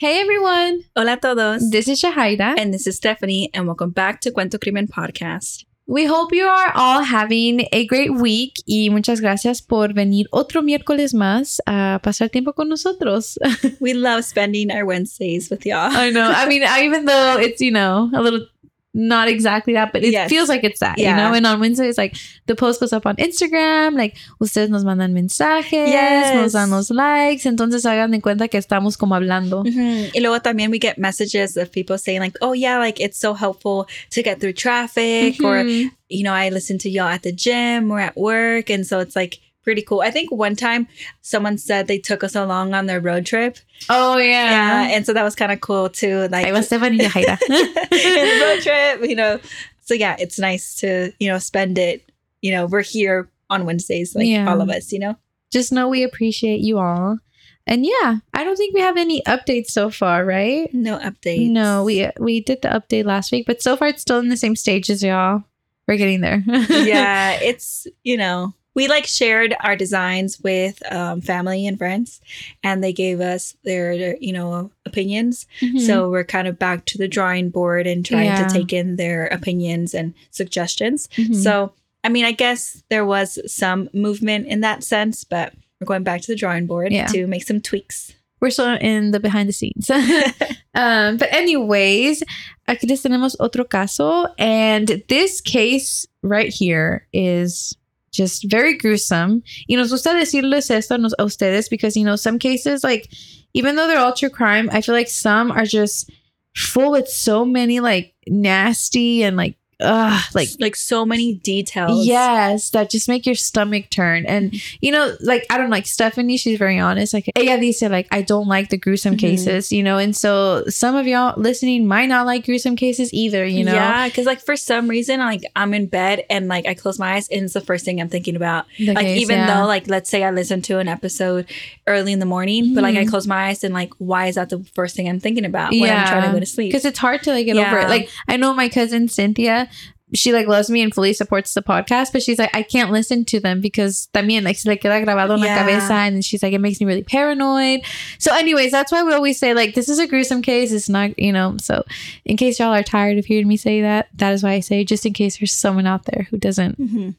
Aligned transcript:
Hey 0.00 0.18
everyone! 0.18 0.84
Hola 0.96 1.12
a 1.12 1.16
todos. 1.18 1.70
This 1.70 1.86
is 1.86 2.00
Shahaira. 2.00 2.54
And 2.56 2.72
this 2.72 2.86
is 2.86 2.96
Stephanie, 2.96 3.50
and 3.52 3.66
welcome 3.66 3.90
back 3.90 4.22
to 4.22 4.30
Cuento 4.30 4.58
Crimen 4.58 4.86
Podcast. 4.86 5.66
We 5.86 6.06
hope 6.06 6.32
you 6.32 6.46
are 6.46 6.72
all 6.74 7.02
having 7.02 7.68
a 7.70 7.84
great 7.84 8.14
week 8.14 8.54
y 8.66 8.88
muchas 8.90 9.20
gracias 9.20 9.60
por 9.60 9.92
venir 9.92 10.26
otro 10.32 10.62
miércoles 10.62 11.12
más 11.12 11.60
a 11.66 12.00
pasar 12.02 12.30
tiempo 12.30 12.54
con 12.54 12.70
nosotros. 12.70 13.36
we 13.80 13.92
love 13.92 14.24
spending 14.24 14.70
our 14.70 14.86
Wednesdays 14.86 15.50
with 15.50 15.66
y'all. 15.66 15.94
I 15.94 16.08
know. 16.08 16.32
I 16.34 16.48
mean, 16.48 16.62
even 16.62 17.04
though 17.04 17.36
it's, 17.38 17.60
you 17.60 17.70
know, 17.70 18.10
a 18.14 18.22
little 18.22 18.46
not 18.92 19.28
exactly 19.28 19.74
that, 19.74 19.92
but 19.92 20.02
it 20.02 20.10
Yes. 20.12 20.28
feels 20.28 20.48
like 20.48 20.64
it's 20.64 20.80
that, 20.80 20.98
Yeah. 20.98 21.10
you 21.10 21.16
know? 21.16 21.32
And 21.34 21.46
on 21.46 21.60
Wednesday, 21.60 21.88
it's 21.88 21.96
like 21.98 22.16
the 22.46 22.56
post 22.56 22.80
goes 22.80 22.92
up 22.92 23.06
on 23.06 23.14
Instagram, 23.16 23.94
like 23.96 24.16
ustedes 24.40 24.68
nos 24.68 24.82
mandan 24.84 25.12
mensajes, 25.12 25.70
Yes. 25.88 26.34
nos 26.34 26.52
dan 26.54 26.70
los 26.70 26.90
likes, 26.90 27.46
entonces 27.46 27.84
hagan 27.86 28.10
de 28.10 28.20
cuenta 28.20 28.48
que 28.48 28.58
estamos 28.58 28.96
como 28.98 29.14
hablando. 29.14 29.62
Mhm. 29.64 30.10
Y 30.12 30.20
luego 30.20 30.40
también 30.40 30.70
we 30.72 30.78
get 30.80 30.98
messages 30.98 31.56
of 31.56 31.70
people 31.70 31.98
saying 31.98 32.20
like, 32.20 32.36
oh 32.40 32.52
yeah, 32.52 32.78
like 32.78 32.98
it's 33.00 33.16
so 33.18 33.32
helpful 33.34 33.86
to 34.10 34.22
get 34.22 34.40
through 34.40 34.54
traffic 34.54 35.40
or, 35.40 35.62
Mhm. 35.62 35.92
you 36.08 36.24
know, 36.24 36.32
I 36.34 36.50
listen 36.50 36.76
to 36.78 36.90
y'all 36.90 37.08
at 37.08 37.22
the 37.22 37.32
gym 37.32 37.92
or 37.92 38.00
at 38.00 38.16
work. 38.16 38.70
And 38.70 38.84
so 38.84 38.98
it's 38.98 39.14
like 39.14 39.38
pretty 39.62 39.82
cool. 39.82 40.00
I 40.00 40.10
think 40.10 40.30
one 40.32 40.56
time 40.56 40.86
someone 41.20 41.58
said 41.58 41.86
they 41.86 41.98
took 41.98 42.24
us 42.24 42.34
along 42.34 42.74
on 42.74 42.86
their 42.86 43.00
road 43.00 43.26
trip. 43.26 43.58
Oh, 43.88 44.16
Yeah. 44.16 44.86
yeah. 44.88 44.96
And 44.96 45.04
so 45.06 45.12
that 45.12 45.22
was 45.22 45.34
kind 45.34 45.52
of 45.52 45.60
cool 45.60 45.88
too. 45.88 46.28
Like 46.28 46.46
Ahí 46.46 46.52
was 46.52 46.66
Stephanie 46.66 46.98
y 46.98 47.04
Jaira. 47.04 47.38
road 48.40 48.62
trip, 48.62 49.08
you 49.08 49.16
know. 49.16 49.38
So 49.82 49.94
yeah, 49.94 50.16
it's 50.18 50.38
nice 50.38 50.74
to, 50.76 51.12
you 51.18 51.28
know, 51.30 51.38
spend 51.38 51.78
it, 51.78 52.10
you 52.42 52.52
know, 52.52 52.66
we're 52.66 52.82
here 52.82 53.28
on 53.48 53.66
Wednesdays, 53.66 54.14
like 54.14 54.26
Yeah. 54.26 54.48
all 54.50 54.60
of 54.60 54.70
us, 54.70 54.92
you 54.92 54.98
know. 54.98 55.16
just 55.52 55.72
know 55.72 55.88
we 55.88 56.04
appreciate 56.04 56.60
you 56.60 56.78
all. 56.78 57.18
And 57.66 57.84
yeah, 57.84 58.16
I 58.32 58.42
don't 58.44 58.56
think 58.56 58.74
we 58.74 58.80
have 58.80 58.96
any 58.96 59.22
updates 59.28 59.70
so 59.70 59.90
far, 59.90 60.24
right? 60.24 60.72
No 60.72 60.98
updates. 60.98 61.50
No, 61.50 61.84
we 61.84 62.08
we 62.18 62.40
did 62.40 62.62
the 62.62 62.68
update 62.68 63.04
last 63.04 63.30
week, 63.32 63.46
but 63.46 63.60
so 63.62 63.76
far 63.76 63.88
it's 63.88 64.00
still 64.02 64.18
in 64.18 64.28
the 64.28 64.36
same 64.36 64.56
stages, 64.56 65.02
y'all. 65.02 65.44
We're 65.86 65.96
getting 65.96 66.20
there. 66.20 66.42
yeah, 66.70 67.32
it's 67.42 67.86
you 68.02 68.16
know 68.16 68.54
we 68.74 68.86
like 68.88 69.06
shared 69.06 69.54
our 69.60 69.74
designs 69.76 70.40
with 70.42 70.80
um, 70.92 71.20
family 71.20 71.66
and 71.66 71.76
friends, 71.78 72.20
and 72.62 72.82
they 72.84 72.92
gave 72.92 73.20
us 73.20 73.56
their 73.64 74.16
you 74.20 74.32
know 74.32 74.70
opinions. 74.86 75.46
Mhm. 75.60 75.80
So 75.86 76.08
we're 76.10 76.24
kind 76.24 76.46
of 76.48 76.58
back 76.58 76.84
to 76.86 76.98
the 76.98 77.08
drawing 77.08 77.50
board 77.50 77.86
and 77.86 78.04
trying 78.06 78.26
Yeah. 78.26 78.46
to 78.46 78.52
take 78.54 78.72
in 78.72 78.96
their 78.96 79.26
opinions 79.26 79.94
and 79.94 80.14
suggestions. 80.30 81.08
Mhm. 81.16 81.34
So 81.42 81.72
I 82.02 82.08
mean, 82.08 82.24
I 82.24 82.32
guess 82.32 82.82
there 82.88 83.04
was 83.04 83.38
some 83.52 83.90
movement 83.92 84.46
in 84.46 84.60
that 84.60 84.82
sense, 84.82 85.22
but 85.24 85.52
we're 85.80 85.86
going 85.86 86.02
back 86.02 86.22
to 86.22 86.28
the 86.28 86.36
drawing 86.36 86.66
board 86.66 86.92
Yeah. 86.92 87.06
to 87.08 87.26
make 87.26 87.44
some 87.44 87.60
tweaks. 87.60 88.12
we're 88.42 88.48
still 88.48 88.74
in 88.80 89.10
the 89.10 89.20
behind 89.20 89.46
the 89.50 89.52
scenes. 89.52 89.90
um, 90.74 91.18
but 91.18 91.28
anyways, 91.30 92.22
aquí 92.66 92.88
les 92.88 93.02
tenemos 93.02 93.36
otro 93.38 93.64
caso, 93.64 94.28
and 94.38 95.02
this 95.08 95.42
case 95.42 96.06
right 96.22 96.48
here 96.50 97.06
is 97.12 97.76
just 98.12 98.50
very 98.50 98.76
gruesome. 98.76 99.42
Y 99.68 99.76
nos 99.76 99.90
gusta 99.90 100.10
decirles 100.10 100.70
esto 100.70 100.94
a 100.94 101.24
ustedes 101.24 101.68
because 101.68 101.96
you 101.96 102.04
know 102.04 102.16
some 102.16 102.38
cases 102.38 102.82
like 102.82 103.08
even 103.54 103.76
though 103.76 103.86
they're 103.86 103.98
all 103.98 104.14
true 104.14 104.30
crime, 104.30 104.68
I 104.72 104.80
feel 104.80 104.94
like 104.94 105.08
some 105.08 105.50
are 105.50 105.64
just 105.64 106.10
full 106.56 106.92
with 106.92 107.08
so 107.08 107.44
many 107.44 107.80
like 107.80 108.14
nasty 108.26 109.22
and 109.22 109.36
like 109.36 109.56
ugh 109.80 110.22
like 110.34 110.48
like 110.58 110.76
so 110.76 111.04
many 111.04 111.34
details. 111.34 112.06
Yes, 112.06 112.70
that 112.70 112.90
just 112.90 113.08
make 113.08 113.26
your 113.26 113.34
stomach 113.34 113.90
turn. 113.90 114.26
And 114.26 114.54
you 114.80 114.92
know, 114.92 115.16
like 115.20 115.46
I 115.50 115.58
don't 115.58 115.70
like 115.70 115.86
Stephanie, 115.86 116.36
she's 116.36 116.58
very 116.58 116.78
honest. 116.78 117.14
Like 117.14 117.30
ella 117.36 117.58
dice, 117.60 117.82
like, 117.82 118.06
I 118.10 118.22
don't 118.22 118.46
like 118.48 118.68
the 118.70 118.76
gruesome 118.76 119.16
Mhm. 119.16 119.20
cases, 119.20 119.72
you 119.72 119.82
know, 119.82 119.98
and 119.98 120.14
so 120.16 120.64
some 120.68 120.96
of 120.96 121.06
y'all 121.06 121.34
listening 121.40 121.86
might 121.86 122.06
not 122.06 122.26
like 122.26 122.44
gruesome 122.44 122.76
cases 122.76 123.12
either, 123.14 123.44
you 123.46 123.64
know. 123.64 123.74
Yeah, 123.74 124.08
because 124.08 124.26
like 124.26 124.40
for 124.40 124.56
some 124.56 124.88
reason, 124.88 125.20
like 125.20 125.42
I'm 125.56 125.72
in 125.74 125.86
bed 125.86 126.24
and 126.30 126.48
like 126.48 126.66
I 126.66 126.74
close 126.74 126.98
my 126.98 127.14
eyes 127.14 127.28
and 127.28 127.44
it's 127.44 127.54
the 127.54 127.60
first 127.60 127.84
thing 127.84 128.00
I'm 128.00 128.08
thinking 128.08 128.36
about. 128.36 128.66
The 128.78 128.92
like 128.92 129.06
case, 129.06 129.20
even 129.22 129.38
yeah. 129.38 129.60
though 129.60 129.66
like 129.66 129.88
let's 129.88 130.10
say 130.10 130.24
I 130.24 130.30
listen 130.30 130.62
to 130.62 130.78
an 130.78 130.88
episode 130.88 131.46
early 131.86 132.12
in 132.12 132.18
the 132.18 132.26
morning, 132.26 132.74
but 132.74 132.82
like 132.82 132.96
I 132.96 133.04
Mhm. 133.04 133.10
close 133.10 133.26
my 133.26 133.48
eyes 133.48 133.64
and 133.64 133.72
like 133.74 133.92
why 133.98 134.26
is 134.26 134.34
that 134.34 134.50
the 134.50 134.62
first 134.74 134.96
thing 134.96 135.08
I'm 135.08 135.20
thinking 135.20 135.44
about 135.44 135.70
when 135.72 135.90
I'm 135.90 136.06
trying 136.06 136.26
to 136.26 136.32
go 136.32 136.40
to 136.40 136.46
sleep? 136.46 136.68
Because 136.70 136.84
it's 136.84 136.98
hard 136.98 137.22
to 137.24 137.30
like 137.32 137.46
get 137.46 137.56
over 137.56 137.78
it. 137.78 137.88
Like 137.88 138.08
I 138.28 138.36
know 138.36 138.52
my 138.54 138.68
cousin 138.68 139.08
Cynthia, 139.08 139.68
she 140.12 140.32
like 140.32 140.48
loves 140.48 140.68
me 140.68 140.82
and 140.82 140.92
fully 140.92 141.12
supports 141.12 141.54
the 141.54 141.62
podcast, 141.62 142.12
but 142.12 142.20
she's 142.20 142.36
like, 142.38 142.50
I 142.52 142.64
can't 142.64 142.90
listen 142.90 143.24
to 143.26 143.38
them 143.38 143.60
because 143.60 144.08
también 144.12 144.42
like 144.42 144.56
se 144.56 144.68
le 144.68 144.76
queda 144.76 145.00
grabado 145.04 145.34
en 145.34 145.40
la 145.40 145.46
Yeah. 145.46 145.58
cabeza 145.58 145.92
and 145.94 146.24
she's 146.24 146.42
like, 146.42 146.52
it 146.52 146.58
makes 146.60 146.80
me 146.80 146.86
really 146.86 147.04
paranoid. 147.04 147.82
So, 148.18 148.34
anyways, 148.34 148.72
that's 148.72 148.90
why 148.90 149.04
we 149.04 149.12
always 149.12 149.38
say 149.38 149.54
like 149.54 149.74
this 149.76 149.88
is 149.88 150.00
a 150.00 150.08
gruesome 150.08 150.42
case. 150.42 150.72
It's 150.72 150.88
not, 150.88 151.16
you 151.16 151.32
know. 151.32 151.56
So, 151.60 151.84
in 152.24 152.36
case 152.36 152.58
y'all 152.58 152.74
are 152.74 152.82
tired 152.82 153.18
of 153.18 153.24
hearing 153.26 153.46
me 153.46 153.56
say 153.56 153.82
that, 153.82 154.08
that 154.16 154.32
is 154.32 154.42
why 154.42 154.52
I 154.54 154.60
say 154.60 154.84
just 154.84 155.06
in 155.06 155.12
case 155.12 155.38
there's 155.38 155.52
someone 155.52 155.86
out 155.86 156.04
there 156.06 156.26
who 156.30 156.38
doesn't 156.38 156.80
Mhm. 156.80 157.14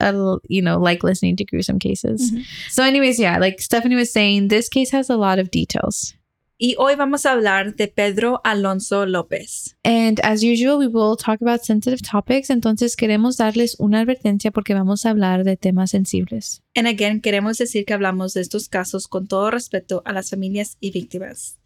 uh, 0.00 0.36
you 0.48 0.60
know, 0.60 0.78
like 0.78 1.02
listening 1.02 1.36
to 1.36 1.44
gruesome 1.46 1.78
cases. 1.78 2.30
Mhm. 2.30 2.44
So, 2.68 2.82
anyways, 2.84 3.18
yeah, 3.18 3.38
like 3.38 3.58
Stephanie 3.60 3.96
was 3.96 4.12
saying, 4.12 4.48
this 4.48 4.68
case 4.68 4.90
has 4.90 5.08
a 5.08 5.16
lot 5.16 5.38
of 5.38 5.50
details. 5.50 6.12
Y 6.56 6.76
hoy 6.78 6.94
vamos 6.94 7.26
a 7.26 7.32
hablar 7.32 7.74
de 7.74 7.88
Pedro 7.88 8.40
Alonso 8.44 9.06
López. 9.06 9.76
And 9.82 10.20
as 10.22 10.44
usual, 10.44 10.78
we 10.78 10.86
will 10.86 11.16
talk 11.16 11.42
about 11.42 11.62
sensitive 11.62 12.00
topics. 12.00 12.48
Entonces, 12.48 12.94
queremos 12.94 13.36
darles 13.36 13.74
una 13.80 14.00
advertencia 14.00 14.52
porque 14.52 14.72
vamos 14.72 15.04
a 15.04 15.10
hablar 15.10 15.42
de 15.42 15.56
temas 15.56 15.90
sensibles. 15.90 16.62
And 16.76 16.86
again, 16.86 17.20
queremos 17.20 17.58
decir 17.58 17.84
que 17.84 17.92
hablamos 17.92 18.34
de 18.34 18.42
estos 18.42 18.68
casos 18.68 19.08
con 19.08 19.26
todo 19.26 19.50
respeto 19.50 20.02
a 20.04 20.12
las 20.12 20.30
familias 20.30 20.76
y 20.78 20.92
víctimas. 20.92 21.58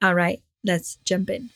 All 0.00 0.16
right, 0.16 0.42
let's 0.64 0.98
jump 1.08 1.30
in. 1.30 1.50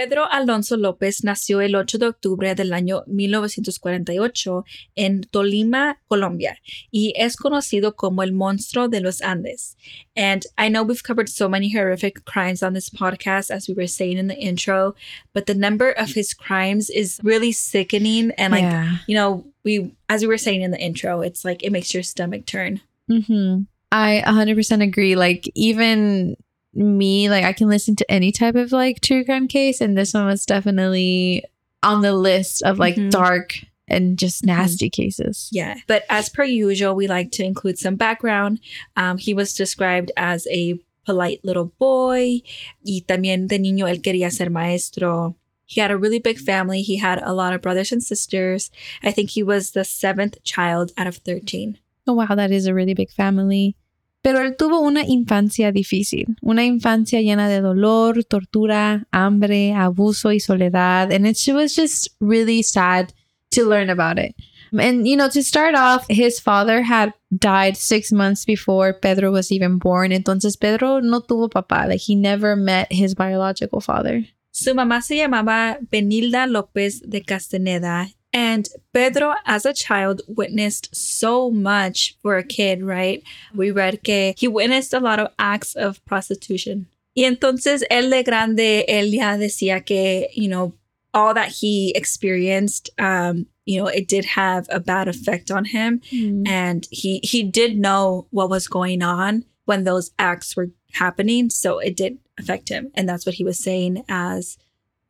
Pedro 0.00 0.24
Alonso 0.30 0.78
López 0.78 1.24
nació 1.24 1.60
el 1.60 1.76
8 1.76 1.98
de 1.98 2.06
octubre 2.06 2.54
del 2.54 2.72
año 2.72 3.04
1948 3.06 4.64
en 4.94 5.20
Tolima, 5.20 6.00
Colombia, 6.08 6.56
y 6.90 7.12
es 7.16 7.36
conocido 7.36 7.96
como 7.96 8.22
el 8.22 8.32
monstruo 8.32 8.88
de 8.88 9.02
los 9.02 9.20
Andes. 9.20 9.76
And 10.16 10.46
I 10.56 10.70
know 10.70 10.84
we've 10.84 11.02
covered 11.02 11.28
so 11.28 11.50
many 11.50 11.68
horrific 11.68 12.24
crimes 12.24 12.62
on 12.62 12.72
this 12.72 12.88
podcast, 12.88 13.50
as 13.50 13.68
we 13.68 13.74
were 13.74 13.86
saying 13.86 14.16
in 14.16 14.28
the 14.28 14.38
intro, 14.38 14.94
but 15.34 15.44
the 15.44 15.54
number 15.54 15.90
of 15.90 16.14
his 16.14 16.32
crimes 16.32 16.88
is 16.88 17.20
really 17.22 17.52
sickening. 17.52 18.30
And 18.38 18.54
like, 18.54 18.62
yeah. 18.62 18.96
you 19.06 19.14
know, 19.14 19.44
we, 19.64 19.94
as 20.08 20.22
we 20.22 20.28
were 20.28 20.38
saying 20.38 20.62
in 20.62 20.70
the 20.70 20.80
intro, 20.80 21.20
it's 21.20 21.44
like 21.44 21.62
it 21.62 21.72
makes 21.72 21.92
your 21.92 22.04
stomach 22.04 22.46
turn. 22.46 22.80
hmm 23.06 23.64
I 23.92 24.22
100% 24.24 24.82
agree. 24.82 25.14
Like, 25.14 25.50
even 25.54 26.36
me, 26.74 27.28
like, 27.28 27.44
I 27.44 27.52
can 27.52 27.68
listen 27.68 27.96
to 27.96 28.10
any 28.10 28.32
type 28.32 28.54
of 28.54 28.72
like 28.72 29.00
true 29.00 29.24
crime 29.24 29.48
case, 29.48 29.80
and 29.80 29.96
this 29.96 30.14
one 30.14 30.26
was 30.26 30.46
definitely 30.46 31.44
on 31.82 32.02
the 32.02 32.12
list 32.14 32.62
of 32.62 32.78
like 32.78 32.96
Mhm. 32.96 33.10
dark 33.10 33.54
and 33.88 34.18
just 34.18 34.42
Mhm. 34.42 34.46
nasty 34.48 34.90
cases. 34.90 35.48
Yeah. 35.50 35.76
But 35.86 36.04
as 36.08 36.28
per 36.28 36.44
usual, 36.44 36.94
we 36.94 37.06
like 37.08 37.30
to 37.32 37.44
include 37.44 37.78
some 37.78 37.96
background. 37.96 38.60
Um, 38.96 39.18
he 39.18 39.34
was 39.34 39.54
described 39.54 40.12
as 40.16 40.46
a 40.50 40.78
polite 41.06 41.40
little 41.42 41.72
boy. 41.78 42.42
Y 42.86 43.02
también 43.08 43.48
de 43.48 43.58
niño 43.58 43.88
él 43.88 44.00
quería 44.02 44.30
ser 44.30 44.50
maestro. 44.50 45.34
He 45.66 45.80
had 45.80 45.90
a 45.90 45.96
really 45.96 46.18
big 46.18 46.38
family. 46.38 46.82
He 46.82 46.96
had 46.98 47.20
a 47.22 47.32
lot 47.32 47.52
of 47.54 47.62
brothers 47.62 47.90
and 47.92 48.02
sisters. 48.02 48.70
I 49.02 49.10
think 49.12 49.30
he 49.30 49.42
was 49.42 49.70
the 49.70 49.84
seventh 49.84 50.42
child 50.44 50.92
out 50.96 51.06
of 51.06 51.16
13. 51.16 51.78
Oh, 52.06 52.12
wow, 52.14 52.34
that 52.34 52.50
is 52.50 52.66
a 52.66 52.74
really 52.74 52.94
big 52.94 53.10
family. 53.10 53.76
Pero 54.22 54.40
él 54.40 54.56
tuvo 54.56 54.80
una 54.80 55.02
infancia 55.06 55.72
difícil, 55.72 56.36
una 56.42 56.64
infancia 56.64 57.22
llena 57.22 57.48
de 57.48 57.60
dolor, 57.60 58.24
tortura, 58.24 59.06
hambre, 59.12 59.72
abuso 59.72 60.32
y 60.32 60.40
soledad. 60.40 61.10
And 61.10 61.26
it 61.26 61.38
was 61.54 61.74
just 61.74 62.08
really 62.20 62.62
sad 62.62 63.14
to 63.52 63.64
learn 63.64 63.88
about 63.88 64.18
it. 64.18 64.34
And, 64.72 65.06
you 65.06 65.16
know, 65.16 65.28
to 65.28 65.42
start 65.42 65.74
off, 65.74 66.06
his 66.08 66.38
father 66.38 66.82
had 66.82 67.12
died 67.36 67.76
six 67.76 68.12
months 68.12 68.44
before 68.44 68.92
Pedro 68.92 69.32
was 69.32 69.50
even 69.50 69.78
born. 69.78 70.12
Entonces, 70.12 70.56
Pedro 70.56 71.00
no 71.00 71.20
tuvo 71.20 71.48
papá. 71.48 71.88
Like, 71.88 72.00
he 72.00 72.14
never 72.14 72.54
met 72.56 72.86
his 72.92 73.14
biological 73.14 73.80
father. 73.80 74.26
Su 74.52 74.74
mamá 74.74 75.02
se 75.02 75.16
llamaba 75.16 75.78
Benilda 75.90 76.46
López 76.46 77.00
de 77.00 77.22
Castaneda. 77.22 78.08
And 78.32 78.68
Pedro, 78.92 79.34
as 79.44 79.66
a 79.66 79.72
child, 79.72 80.22
witnessed 80.28 80.94
so 80.94 81.50
much 81.50 82.16
for 82.22 82.36
a 82.36 82.44
kid, 82.44 82.82
right? 82.82 83.22
We 83.54 83.70
read 83.70 84.02
que 84.04 84.34
he 84.36 84.46
witnessed 84.46 84.94
a 84.94 85.00
lot 85.00 85.18
of 85.18 85.32
acts 85.38 85.74
of 85.74 86.04
prostitution. 86.04 86.86
Y 87.16 87.24
entonces, 87.24 87.82
él 87.90 88.10
de 88.10 88.22
grande, 88.22 88.84
él 88.88 89.12
ya 89.12 89.36
decía 89.36 89.84
que, 89.84 90.28
you 90.32 90.48
know, 90.48 90.74
all 91.12 91.34
that 91.34 91.48
he 91.48 91.92
experienced, 91.96 92.90
um, 92.98 93.46
you 93.66 93.80
know, 93.80 93.88
it 93.88 94.06
did 94.06 94.24
have 94.24 94.66
a 94.70 94.78
bad 94.78 95.08
effect 95.08 95.50
on 95.50 95.64
him. 95.64 96.00
And 96.46 96.86
he 96.90 97.20
he 97.22 97.42
did 97.42 97.76
know 97.78 98.26
what 98.30 98.48
was 98.48 98.68
going 98.68 99.02
on 99.02 99.44
when 99.64 99.84
those 99.84 100.12
acts 100.18 100.56
were 100.56 100.70
happening. 100.92 101.50
So 101.50 101.78
it 101.78 101.96
did 101.96 102.18
affect 102.38 102.68
him. 102.68 102.90
And 102.94 103.08
that's 103.08 103.26
what 103.26 103.36
he 103.36 103.44
was 103.44 103.58
saying 103.58 104.04
as 104.08 104.56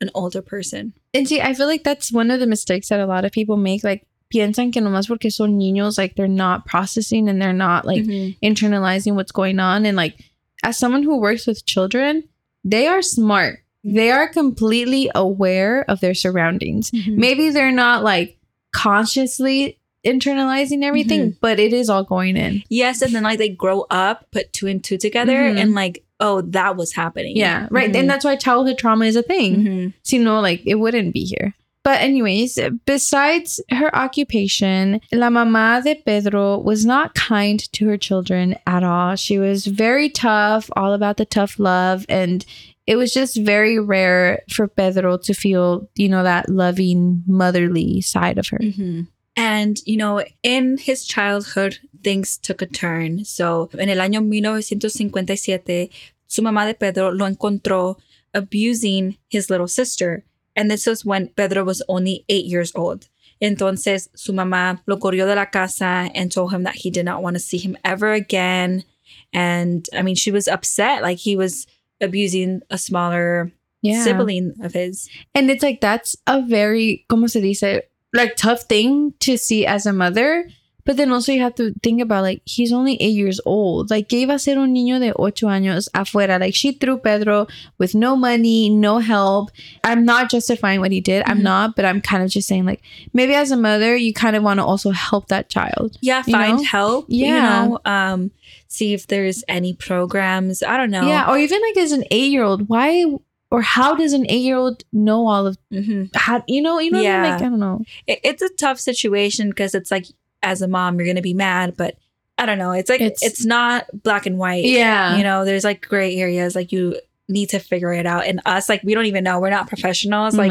an 0.01 0.11
older 0.15 0.43
person. 0.43 0.95
And 1.15 1.27
see, 1.29 1.41
I 1.41 1.55
feel 1.55 1.67
like 1.67 1.83
that's 1.85 2.13
one 2.13 2.31
of 2.31 2.41
the 2.41 2.47
mistakes 2.47 2.89
that 2.89 3.01
a 3.01 3.07
lot 3.07 3.25
of 3.25 3.33
people 3.33 3.57
make. 3.57 3.83
Like, 3.83 4.07
piensan 4.33 4.73
que 4.73 4.81
nomás 4.81 5.09
porque 5.09 5.31
son 5.31 5.59
niños, 5.59 5.99
like 5.99 6.15
they're 6.15 6.29
not 6.29 6.65
processing 6.67 7.29
and 7.29 7.43
they're 7.43 7.53
not 7.53 7.85
like 7.85 8.05
Mhm. 8.05 8.37
internalizing 8.43 9.15
what's 9.15 9.33
going 9.33 9.59
on. 9.59 9.85
And 9.87 9.97
like, 9.97 10.15
as 10.63 10.79
someone 10.79 11.03
who 11.03 11.19
works 11.19 11.47
with 11.49 11.67
children, 11.67 12.23
they 12.65 12.87
are 12.87 13.03
smart. 13.03 13.59
They 13.83 14.11
are 14.13 14.29
completely 14.29 15.11
aware 15.15 15.85
of 15.89 15.99
their 16.01 16.15
surroundings. 16.15 16.91
Mhm. 16.93 17.17
Maybe 17.17 17.51
they're 17.51 17.73
not 17.73 18.05
like 18.05 18.37
consciously 18.73 19.79
internalizing 20.07 20.83
everything, 20.83 21.37
but 21.41 21.59
it 21.59 21.73
is 21.73 21.91
all 21.91 22.05
going 22.05 22.37
in. 22.37 22.63
Yes, 22.69 23.03
and 23.03 23.15
then 23.15 23.23
like 23.23 23.39
they 23.39 23.49
grow 23.49 23.87
up, 23.91 24.27
put 24.33 24.53
two 24.53 24.67
and 24.67 24.83
two 24.83 24.97
together, 24.97 25.37
Mhm. 25.37 25.59
and 25.61 25.75
like, 25.75 26.05
oh, 26.21 26.43
that 26.43 26.77
was 26.77 26.93
happening. 26.93 27.37
Yeah, 27.37 27.67
right. 27.71 27.91
Mhm. 27.93 28.01
And 28.01 28.11
that's 28.11 28.25
why 28.25 28.37
childhood 28.37 28.79
trauma 28.79 29.07
is 29.07 29.17
a 29.17 29.23
thing. 29.23 29.57
Mhm. 29.57 29.95
So, 30.03 30.17
you 30.17 30.23
know, 30.23 30.41
like 30.41 30.63
it 30.67 30.77
wouldn't 30.77 31.13
be 31.15 31.25
here. 31.25 31.55
But, 31.83 32.03
anyways, 32.03 32.59
besides 32.85 33.59
her 33.71 33.95
occupation, 33.97 35.01
La 35.13 35.31
Mamá 35.31 35.83
de 35.83 35.95
Pedro 35.95 36.59
was 36.59 36.85
not 36.85 37.15
kind 37.15 37.59
to 37.73 37.87
her 37.89 37.97
children 37.97 38.55
at 38.67 38.85
all. 38.85 39.17
She 39.17 39.39
was 39.39 39.65
very 39.67 40.11
tough, 40.11 40.69
all 40.77 40.93
about 40.93 41.17
the 41.17 41.25
tough 41.25 41.59
love. 41.59 42.05
And 42.11 42.45
it 42.87 42.97
was 42.97 43.15
just 43.15 43.37
very 43.39 43.79
rare 43.79 44.43
for 44.53 44.69
Pedro 44.69 45.17
to 45.19 45.33
feel, 45.33 45.89
you 45.97 46.09
know, 46.11 46.23
that 46.23 46.51
loving, 46.51 47.23
motherly 47.27 48.03
side 48.03 48.37
of 48.37 48.47
her. 48.49 48.59
Mhm. 48.59 49.07
And, 49.41 49.81
you 49.87 49.97
know, 49.97 50.23
in 50.43 50.77
his 50.77 51.07
childhood, 51.07 51.79
things 52.05 52.37
took 52.37 52.61
a 52.61 52.67
turn. 52.67 53.25
So, 53.25 53.71
en 53.79 53.89
el 53.89 53.97
año 53.99 54.21
1957, 54.23 55.91
su 56.27 56.43
mamá 56.43 56.67
de 56.67 56.75
Pedro 56.75 57.11
lo 57.11 57.25
encontró 57.27 57.97
abusing 58.35 59.17
his 59.29 59.49
little 59.49 59.67
sister. 59.67 60.25
And 60.55 60.71
this 60.71 60.87
was 60.87 61.07
when 61.07 61.29
Pedro 61.29 61.65
was 61.65 61.83
only 61.89 62.25
eight 62.29 62.45
years 62.45 62.73
old. 62.75 63.09
Entonces, 63.41 64.11
su 64.15 64.33
mamá 64.35 64.83
lo 64.87 64.99
corrió 64.99 65.27
de 65.27 65.35
la 65.35 65.47
casa 65.47 66.11
and 66.15 66.31
told 66.31 66.53
him 66.53 66.65
that 66.65 66.75
he 66.77 66.91
did 66.91 67.07
not 67.07 67.23
want 67.23 67.35
to 67.37 67.41
see 67.41 67.57
him 67.57 67.79
ever 67.83 68.13
again. 68.13 68.85
And 69.33 69.89
I 69.95 70.03
mean, 70.03 70.17
she 70.17 70.31
was 70.31 70.49
upset. 70.49 71.03
Like 71.03 71.17
he 71.19 71.35
was 71.37 71.67
abusing 72.01 72.61
a 72.69 72.77
smaller 72.77 73.51
Yeah. 73.83 74.05
sibling 74.05 74.53
of 74.63 74.75
his. 74.75 75.09
And 75.35 75.51
it's 75.51 75.63
like 75.63 75.81
that's 75.81 76.15
a 76.27 76.43
very, 76.43 77.07
como 77.09 77.29
se 77.29 77.41
dice, 77.41 77.81
like 78.13 78.37
tough 78.37 78.63
thing 78.63 79.15
to 79.21 79.37
see 79.37 79.67
as 79.67 79.87
a 79.87 79.93
mother. 79.93 80.49
But 80.87 80.97
then 80.97 81.13
also 81.13 81.31
you 81.31 81.43
have 81.43 81.55
to 81.57 81.75
think 81.83 82.01
about 82.01 82.23
like 82.23 82.41
he's 82.47 82.73
only 82.73 82.97
eight 83.03 83.13
years 83.15 83.39
old. 83.45 83.91
Like, 83.91 84.09
¿qué 84.09 84.23
iba 84.27 84.35
a 84.35 84.39
ser 84.39 84.59
un 84.59 84.75
niño 84.75 84.99
de 84.99 85.13
ocho 85.15 85.47
años 85.47 85.89
afuera? 85.95 86.41
Like 86.41 86.55
she 86.55 86.73
threw 86.73 86.97
Pedro 86.97 87.47
with 87.79 87.95
no 87.95 88.17
money, 88.17 88.71
no 88.71 88.99
help. 88.99 89.51
I'm 89.85 90.05
not 90.07 90.31
justifying 90.31 90.81
what 90.81 90.91
he 90.91 91.01
did. 91.03 91.23
I'm 91.27 91.41
Mhm. 91.41 91.43
not, 91.43 91.77
but 91.77 91.85
I'm 91.85 92.01
kind 92.01 92.25
of 92.25 92.31
just 92.31 92.49
saying 92.49 92.65
like 92.65 92.81
maybe 93.13 93.35
as 93.35 93.51
a 93.53 93.57
mother 93.59 93.95
you 93.95 94.13
kind 94.15 94.35
of 94.35 94.43
want 94.43 94.59
to 94.59 94.65
also 94.65 94.91
help 94.91 95.29
that 95.29 95.51
child. 95.51 95.97
yeah 96.01 96.23
find 96.23 96.57
know? 96.57 96.65
help 96.65 97.05
Yeah. 97.09 97.27
you 97.27 97.69
know 97.71 97.79
um 97.85 98.31
see 98.67 98.95
if 98.95 99.07
there's 99.07 99.45
any 99.49 99.75
programs 99.75 100.63
i 100.63 100.77
don't 100.79 100.91
know 100.91 101.07
Yeah, 101.07 101.29
or 101.31 101.37
even 101.39 101.61
like 101.61 101.77
as 101.77 101.93
an 101.93 102.05
eight 102.11 102.33
year 102.33 102.43
old, 102.43 102.69
why 102.69 103.05
or 103.51 103.63
how 103.63 103.95
does 103.95 104.13
an 104.13 104.25
eight 104.29 104.43
year 104.43 104.57
old 104.57 104.85
know 104.93 105.27
all 105.27 105.47
of 105.47 105.59
hmm 105.71 106.05
how 106.15 106.43
you 106.47 106.63
know 106.63 106.79
you 106.79 106.91
know 106.91 107.03
what 107.03 107.07
I 107.07 107.23
mean? 107.23 107.31
Like 107.33 107.41
I 107.43 107.49
don't 107.49 107.59
know. 107.61 107.85
it, 108.07 108.21
it's 108.25 108.43
a 108.43 108.49
tough 108.51 108.79
situation 108.81 109.49
because 109.51 109.75
it's 109.75 109.91
like 109.91 110.07
as 110.43 110.63
a 110.63 110.69
mom 110.69 110.99
you're 110.99 111.07
gonna 111.07 111.21
be 111.23 111.35
mad 111.35 111.77
but 111.77 111.97
i 112.39 112.47
don't 112.47 112.59
know. 112.59 112.71
It's 112.73 112.89
like 112.89 113.01
It's- 113.03 113.23
it's, 113.23 113.45
not 113.45 113.87
black 114.03 114.25
and 114.27 114.39
white. 114.39 114.65
Yeah, 114.65 115.17
you 115.19 115.23
know 115.25 115.45
there's 115.45 115.65
like 115.65 115.87
gray 115.87 116.17
areas 116.17 116.55
like 116.55 116.73
you 116.73 116.99
need 117.29 117.51
to 117.51 117.59
figure 117.61 117.93
it 117.93 118.07
out. 118.07 118.27
And 118.27 118.41
us 118.47 118.69
like 118.69 118.83
we 118.83 118.95
don't 118.95 119.07
even 119.07 119.23
know. 119.25 119.39
We're 119.41 119.51
not 119.51 119.69
professionals 119.69 120.35
like 120.37 120.51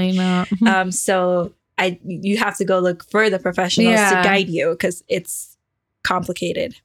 um 0.67 0.91
so 0.91 1.53
i 1.77 1.97
you 2.05 2.37
have 2.37 2.57
to 2.57 2.65
go 2.65 2.79
look 2.79 3.09
for 3.09 3.29
the 3.29 3.39
professionals 3.39 3.93
Yeah. 3.95 4.09
to 4.21 4.27
guide 4.27 4.49
you 4.49 4.71
because 4.71 5.03
it's 5.07 5.57
complicated 6.03 6.75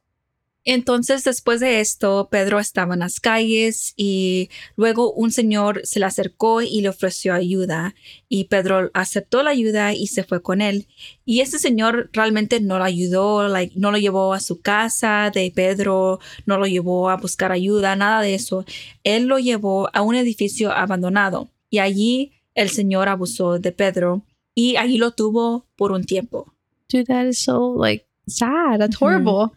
entonces 0.64 1.24
después 1.24 1.60
de 1.60 1.80
esto 1.80 2.28
Pedro 2.30 2.58
estaba 2.58 2.94
en 2.94 3.00
las 3.00 3.20
calles 3.20 3.92
y 3.96 4.50
luego 4.76 5.12
un 5.12 5.30
señor 5.30 5.82
se 5.84 6.00
le 6.00 6.06
acercó 6.06 6.62
y 6.62 6.80
le 6.80 6.88
ofreció 6.88 7.34
ayuda 7.34 7.94
y 8.28 8.44
Pedro 8.44 8.90
aceptó 8.94 9.42
la 9.42 9.50
ayuda 9.50 9.92
y 9.92 10.06
se 10.06 10.24
fue 10.24 10.42
con 10.42 10.60
él 10.60 10.86
y 11.24 11.40
ese 11.40 11.58
señor 11.58 12.10
realmente 12.12 12.60
no 12.60 12.78
lo 12.78 12.84
ayudó 12.84 13.48
like 13.48 13.74
no 13.76 13.90
lo 13.90 13.98
llevó 13.98 14.32
a 14.32 14.40
su 14.40 14.60
casa 14.60 15.30
de 15.34 15.52
Pedro 15.54 16.20
no 16.46 16.58
lo 16.58 16.66
llevó 16.66 17.10
a 17.10 17.16
buscar 17.16 17.52
ayuda 17.52 17.96
nada 17.96 18.22
de 18.22 18.34
eso 18.34 18.64
él 19.02 19.26
lo 19.26 19.38
llevó 19.38 19.90
a 19.92 20.02
un 20.02 20.14
edificio 20.14 20.72
abandonado 20.72 21.50
y 21.70 21.78
allí 21.78 22.32
el 22.54 22.70
señor 22.70 23.08
abusó 23.08 23.58
de 23.58 23.72
Pedro 23.72 24.22
y 24.54 24.76
allí 24.76 24.98
lo 24.98 25.10
tuvo 25.10 25.66
por 25.76 25.92
un 25.92 26.04
tiempo. 26.04 26.52
Dude, 26.88 27.06
that 27.06 27.26
is 27.26 27.42
so 27.42 27.74
like 27.76 28.06
sad. 28.28 28.80
That's 28.80 28.96
horrible. 28.96 29.54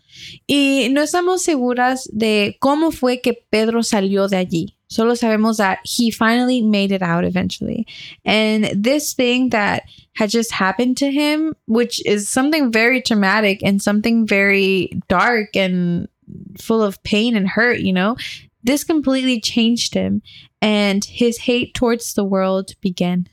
Y 0.49 0.87
no 0.91 1.01
estamos 1.01 1.43
seguras 1.43 2.07
de 2.11 2.57
cómo 2.61 2.91
fue 2.91 3.21
que 3.21 3.33
Pedro 3.51 3.81
salió 3.81 4.29
de 4.29 4.37
allí. 4.37 4.73
Solo 4.89 5.15
sabemos 5.15 5.57
that 5.57 5.79
he 5.83 6.09
finally 6.11 6.61
made 6.61 6.91
it 6.93 7.01
out 7.01 7.25
eventually. 7.25 7.85
And 8.23 8.65
this 8.73 9.13
thing 9.13 9.49
that 9.49 9.83
had 10.13 10.29
just 10.29 10.51
happened 10.51 10.97
to 10.97 11.11
him, 11.11 11.53
which 11.65 12.03
is 12.05 12.29
something 12.29 12.71
very 12.71 13.01
traumatic 13.01 13.61
and 13.63 13.81
something 13.81 14.25
very 14.25 14.91
dark 15.09 15.55
and 15.55 16.07
full 16.57 16.81
of 16.81 17.03
pain 17.03 17.35
and 17.35 17.47
hurt, 17.47 17.79
you 17.79 17.91
know, 17.91 18.15
this 18.63 18.83
completely 18.83 19.41
changed 19.41 19.93
him. 19.93 20.21
And 20.61 21.03
his 21.03 21.37
hate 21.37 21.73
towards 21.73 22.13
the 22.13 22.23
world 22.23 22.71
began. 22.81 23.27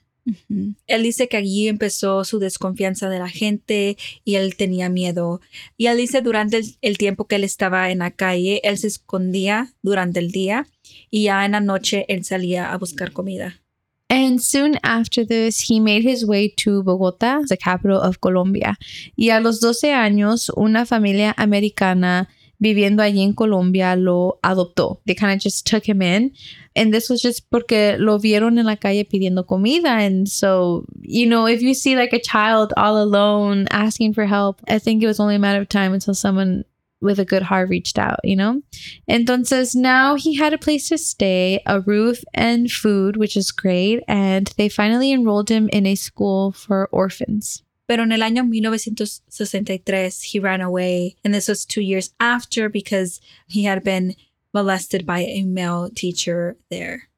Él 0.87 1.03
dice 1.03 1.29
que 1.29 1.37
allí 1.37 1.69
empezó 1.69 2.25
su 2.25 2.39
desconfianza 2.39 3.09
de 3.09 3.19
la 3.19 3.29
gente 3.29 3.97
y 4.25 4.37
él 4.37 4.57
tenía 4.57 4.89
miedo. 4.89 5.41
Y 5.77 5.87
él 5.87 5.99
dice 5.99 6.23
durante 6.23 6.59
el, 6.59 6.77
el 6.81 6.99
tiempo 6.99 7.27
que 7.27 7.37
él 7.37 7.45
estaba 7.45 7.91
en 7.91 7.99
la 7.99 8.11
calle, 8.11 8.61
él 8.65 8.79
se 8.79 8.87
escondía 8.87 9.75
durante 9.83 10.21
el 10.21 10.31
día 10.31 10.67
y 11.11 11.25
ya 11.25 11.45
en 11.45 11.53
la 11.53 11.61
noche 11.61 12.07
él 12.09 12.25
salía 12.25 12.73
a 12.73 12.79
buscar 12.79 13.13
comida. 13.13 13.61
And 14.09 14.41
soon 14.41 14.79
after 14.83 15.25
this, 15.25 15.61
he 15.69 15.81
made 15.81 16.05
his 16.05 16.25
way 16.25 16.49
to 16.59 16.83
Bogota, 16.83 17.41
the 17.49 17.57
capital 17.57 17.99
of 17.99 18.21
Colombia. 18.21 18.79
Y 19.17 19.31
a 19.31 19.41
los 19.41 19.61
12 19.61 19.93
años, 19.93 20.51
una 20.57 20.85
familia 20.87 21.35
americana 21.37 22.29
viviendo 22.65 23.03
allí 23.03 23.23
en 23.23 23.35
Colombia 23.35 23.95
lo 23.95 24.39
adoptó. 24.43 24.99
They 25.05 25.15
kind 25.15 25.33
of 25.33 25.39
just 25.39 25.67
took 25.67 25.87
him 25.87 26.01
in. 26.01 26.33
And 26.75 26.93
this 26.93 27.11
was 27.11 27.21
just 27.21 27.51
porque 27.51 27.97
lo 27.99 28.19
vieron 28.19 28.59
en 28.59 28.65
la 28.65 28.77
calle 28.77 29.05
pidiendo 29.05 29.47
comida. 29.47 29.91
And 29.91 30.27
so, 30.27 30.87
you 31.03 31.27
know, 31.27 31.47
if 31.47 31.61
you 31.61 31.75
see 31.75 31.95
like 31.95 32.15
a 32.15 32.19
child 32.19 32.73
all 32.77 33.01
alone 33.01 33.67
asking 33.71 34.15
for 34.15 34.25
help, 34.25 34.61
I 34.67 34.79
think 34.79 35.03
it 35.03 35.07
was 35.07 35.21
only 35.21 35.37
a 35.37 35.39
matter 35.39 35.61
of 35.61 35.69
time 35.69 35.93
until 35.93 36.15
someone 36.15 36.65
with 37.03 37.19
a 37.19 37.25
good 37.25 37.43
heart 37.43 37.69
reached 37.69 37.99
out, 37.99 38.19
you 38.25 38.35
know? 38.35 38.63
Entonces 39.09 39.77
now 39.77 40.15
he 40.15 40.35
had 40.37 40.55
a 40.55 40.59
place 40.59 40.89
to 40.89 40.97
stay, 40.97 41.61
a 41.67 41.81
roof 41.81 42.25
and 42.33 42.71
food, 42.71 43.19
which 43.19 43.37
is 43.37 43.53
great. 43.53 44.03
And 44.09 44.51
they 44.57 44.71
finally 44.71 45.13
enrolled 45.13 45.51
him 45.51 45.69
in 45.71 45.85
a 45.85 45.97
school 45.97 46.53
for 46.53 46.89
orphans. 46.91 47.64
Pero 47.87 48.03
en 48.03 48.13
el 48.13 48.23
año 48.23 48.45
1963, 48.49 50.23
he 50.23 50.39
ran 50.39 50.61
away. 50.61 51.17
And 51.25 51.35
this 51.35 51.49
was 51.49 51.65
two 51.65 51.83
years 51.83 52.15
after 52.19 52.69
because 52.69 53.21
he 53.47 53.65
had 53.65 53.85
been 53.85 54.15
molested 54.53 55.05
by 55.05 55.21
a 55.21 55.43
male 55.43 55.91
teacher 55.91 56.57
there. 56.71 57.09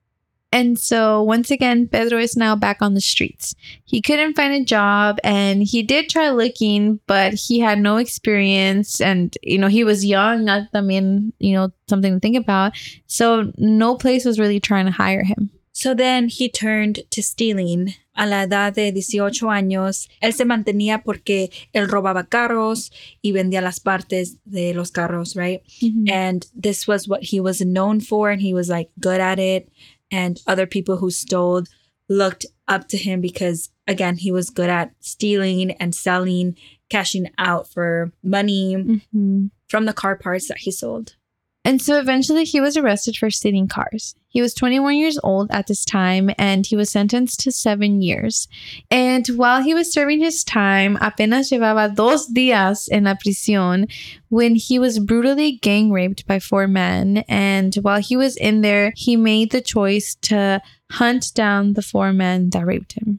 And 0.52 0.78
so 0.78 1.22
once 1.22 1.50
again, 1.50 1.86
Pedro 1.86 2.18
is 2.18 2.36
now 2.36 2.56
back 2.56 2.80
on 2.80 2.94
the 2.94 3.00
streets. 3.00 3.54
He 3.84 4.00
couldn't 4.00 4.36
find 4.36 4.54
a 4.54 4.64
job 4.64 5.18
and 5.22 5.62
he 5.62 5.82
did 5.82 6.08
try 6.08 6.30
looking, 6.30 7.00
but 7.06 7.34
he 7.34 7.58
had 7.58 7.78
no 7.78 7.98
experience. 7.98 9.00
And, 9.00 9.36
you 9.42 9.58
know, 9.58 9.68
he 9.68 9.84
was 9.84 10.06
young, 10.06 10.44
not, 10.44 10.68
I 10.72 10.80
mean, 10.80 11.32
you 11.38 11.54
know, 11.54 11.72
something 11.88 12.14
to 12.14 12.20
think 12.20 12.36
about. 12.36 12.72
So 13.06 13.52
no 13.58 13.96
place 13.96 14.24
was 14.24 14.38
really 14.38 14.60
trying 14.60 14.86
to 14.86 14.92
hire 14.92 15.24
him. 15.24 15.50
So 15.72 15.92
then 15.92 16.28
he 16.28 16.48
turned 16.48 17.00
to 17.10 17.22
stealing. 17.22 17.94
A 18.16 18.24
la 18.26 18.42
edad 18.44 18.72
de 18.74 18.90
18 18.92 19.50
años, 19.50 20.08
él 20.20 20.32
se 20.32 20.44
mantenía 20.44 21.02
porque 21.04 21.50
él 21.72 21.86
robaba 21.88 22.24
carros 22.26 22.90
y 23.22 23.32
vendía 23.32 23.60
las 23.60 23.78
partes 23.78 24.38
de 24.44 24.72
los 24.74 24.90
carros, 24.90 25.34
right? 25.36 25.60
And 26.10 26.44
this 26.60 26.88
was 26.88 27.06
what 27.08 27.20
he 27.22 27.40
was 27.40 27.60
known 27.60 28.00
for, 28.00 28.30
and 28.30 28.40
he 28.40 28.54
was 28.54 28.68
like 28.68 28.90
good 28.98 29.20
at 29.20 29.38
it. 29.38 29.68
And 30.10 30.40
other 30.46 30.66
people 30.66 30.96
who 30.96 31.10
stole 31.10 31.64
looked 32.08 32.46
up 32.68 32.88
to 32.88 32.96
him 32.96 33.20
because, 33.20 33.70
again, 33.86 34.16
he 34.16 34.30
was 34.32 34.50
good 34.50 34.70
at 34.70 34.92
stealing 35.00 35.72
and 35.80 35.94
selling, 35.94 36.56
cashing 36.88 37.26
out 37.36 37.68
for 37.68 38.12
money 38.22 38.76
Mhm. 38.76 39.50
from 39.68 39.84
the 39.86 39.92
car 39.92 40.16
parts 40.16 40.48
that 40.48 40.58
he 40.64 40.70
sold. 40.70 41.16
And 41.66 41.82
so 41.82 41.98
eventually 41.98 42.44
he 42.44 42.60
was 42.60 42.76
arrested 42.76 43.16
for 43.16 43.28
stealing 43.28 43.66
cars. 43.66 44.14
He 44.28 44.40
was 44.40 44.54
21 44.54 44.98
years 44.98 45.18
old 45.24 45.50
at 45.50 45.66
this 45.66 45.84
time 45.84 46.30
and 46.38 46.64
he 46.64 46.76
was 46.76 46.90
sentenced 46.90 47.40
to 47.40 47.50
seven 47.50 48.00
years. 48.00 48.46
And 48.88 49.26
while 49.26 49.64
he 49.64 49.74
was 49.74 49.92
serving 49.92 50.20
his 50.20 50.44
time, 50.44 50.96
apenas 51.00 51.50
llevaba 51.50 51.92
dos 51.92 52.32
días 52.32 52.88
en 52.92 53.02
la 53.02 53.14
prisión 53.14 53.90
when 54.28 54.54
he 54.54 54.78
was 54.78 55.00
brutally 55.00 55.58
gang 55.60 55.90
raped 55.90 56.24
by 56.28 56.38
four 56.38 56.68
men. 56.68 57.24
And 57.26 57.74
while 57.82 58.00
he 58.00 58.16
was 58.16 58.36
in 58.36 58.60
there, 58.60 58.92
he 58.94 59.16
made 59.16 59.50
the 59.50 59.60
choice 59.60 60.14
to 60.30 60.62
hunt 60.92 61.34
down 61.34 61.72
the 61.72 61.82
four 61.82 62.12
men 62.12 62.50
that 62.50 62.64
raped 62.64 62.92
him. 62.92 63.18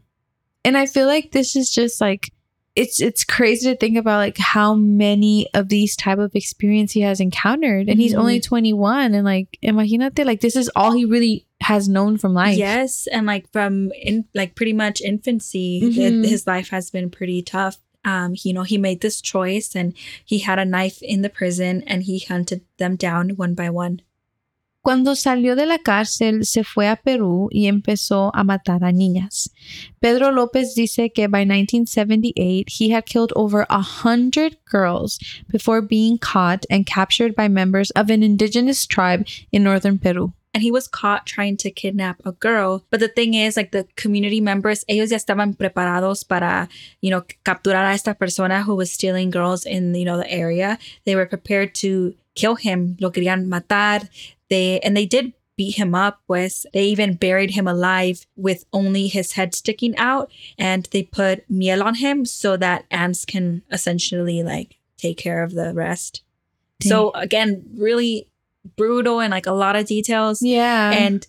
And 0.63 0.77
I 0.77 0.85
feel 0.85 1.07
like 1.07 1.33
this 1.33 1.57
is 1.57 1.69
just 1.69 1.99
like 1.99 2.31
it's 2.77 3.01
it's 3.01 3.23
crazy 3.23 3.69
to 3.71 3.75
think 3.77 3.97
about 3.97 4.17
like 4.17 4.37
how 4.37 4.75
many 4.75 5.47
of 5.53 5.67
these 5.69 5.95
type 5.95 6.19
of 6.19 6.35
experience 6.35 6.91
he 6.91 7.01
has 7.01 7.19
encountered 7.19 7.89
and 7.89 7.99
he's 7.99 8.13
Mhm. 8.13 8.19
only 8.19 8.39
21 8.39 9.13
and 9.15 9.25
like 9.25 9.57
imagínate 9.63 10.25
like 10.25 10.41
this 10.41 10.55
is 10.55 10.69
all 10.75 10.91
he 10.93 11.03
really 11.05 11.45
has 11.61 11.89
known 11.89 12.17
from 12.17 12.33
life 12.33 12.57
Yes, 12.57 13.07
and 13.11 13.25
like 13.25 13.51
from 13.51 13.91
in 14.01 14.25
like 14.35 14.53
pretty 14.55 14.73
much 14.73 15.01
infancy, 15.01 15.81
Mhm. 15.83 15.93
th- 15.95 16.29
his 16.29 16.45
life 16.47 16.69
has 16.69 16.89
been 16.91 17.09
pretty 17.09 17.41
tough. 17.41 17.77
Um, 18.05 18.35
you 18.43 18.53
know, 18.53 18.63
he 18.63 18.77
made 18.77 19.01
this 19.01 19.19
choice, 19.19 19.75
and 19.75 19.93
he 20.23 20.37
had 20.39 20.59
a 20.59 20.63
knife 20.65 21.01
in 21.01 21.23
the 21.23 21.29
prison, 21.29 21.83
and 21.87 22.03
he 22.03 22.19
hunted 22.19 22.61
them 22.77 22.95
down 22.95 23.31
one 23.31 23.53
by 23.53 23.69
one. 23.69 24.01
Cuando 24.87 25.17
salió 25.17 25.57
de 25.57 25.65
la 25.65 25.79
cárcel, 25.79 26.45
se 26.45 26.63
fue 26.63 26.87
a 26.87 26.95
Perú 26.95 27.49
y 27.51 27.67
empezó 27.67 28.31
a 28.33 28.45
matar 28.45 28.85
a 28.85 28.93
niñas. 28.93 29.51
Pedro 29.99 30.31
López 30.31 30.75
dice 30.75 31.11
que 31.11 31.27
by 31.27 31.45
1978, 31.45 32.69
he 32.69 32.93
had 32.93 33.03
killed 33.03 33.33
over 33.35 33.65
a 33.69 33.81
hundred 33.81 34.55
girls 34.63 35.19
before 35.49 35.81
being 35.81 36.17
caught 36.17 36.65
and 36.69 36.85
captured 36.85 37.35
by 37.35 37.49
members 37.49 37.91
of 37.97 38.09
an 38.09 38.23
indigenous 38.23 38.87
tribe 38.87 39.27
in 39.51 39.61
northern 39.61 39.99
Peru. 39.99 40.31
And 40.53 40.63
he 40.63 40.71
was 40.71 40.87
caught 40.87 41.25
trying 41.25 41.57
to 41.57 41.69
kidnap 41.69 42.21
a 42.25 42.31
girl. 42.31 42.85
But 42.89 43.01
the 43.01 43.09
thing 43.09 43.33
is, 43.33 43.57
like 43.57 43.73
the 43.73 43.85
community 43.97 44.39
members, 44.39 44.85
ellos 44.87 45.11
ya 45.11 45.17
estaban 45.17 45.57
preparados 45.57 46.25
para, 46.25 46.69
you 47.01 47.11
know, 47.11 47.23
capturar 47.43 47.83
a 47.83 47.93
esta 47.93 48.15
persona 48.15 48.63
who 48.63 48.73
was 48.73 48.89
stealing 48.93 49.31
girls 49.31 49.65
in, 49.65 49.93
you 49.93 50.05
know, 50.05 50.15
the 50.15 50.31
area. 50.31 50.79
They 51.03 51.17
were 51.17 51.25
prepared 51.25 51.75
to 51.75 52.15
kill 52.35 52.55
him. 52.55 52.95
Lo 53.01 53.11
querían 53.11 53.47
matar. 53.49 54.07
They 54.49 54.79
and 54.79 54.95
they 54.95 55.05
did 55.05 55.33
beat 55.57 55.75
him 55.75 55.95
up. 55.95 56.21
with. 56.27 56.65
they 56.71 56.85
even 56.85 57.15
buried 57.15 57.51
him 57.51 57.67
alive 57.67 58.25
with 58.35 58.65
only 58.71 59.07
his 59.07 59.33
head 59.33 59.55
sticking 59.55 59.97
out, 59.97 60.31
and 60.57 60.87
they 60.91 61.03
put 61.03 61.49
miel 61.49 61.83
on 61.83 61.95
him 61.95 62.25
so 62.25 62.55
that 62.57 62.85
ants 62.91 63.25
can 63.25 63.63
essentially 63.71 64.43
like 64.43 64.77
take 64.97 65.17
care 65.17 65.43
of 65.43 65.53
the 65.53 65.73
rest. 65.73 66.23
So 66.83 67.11
again, 67.11 67.63
really 67.75 68.29
brutal 68.75 69.19
and 69.19 69.31
like 69.31 69.47
a 69.47 69.51
lot 69.51 69.75
of 69.75 69.85
details. 69.85 70.41
Yeah. 70.41 70.91
And 70.91 71.25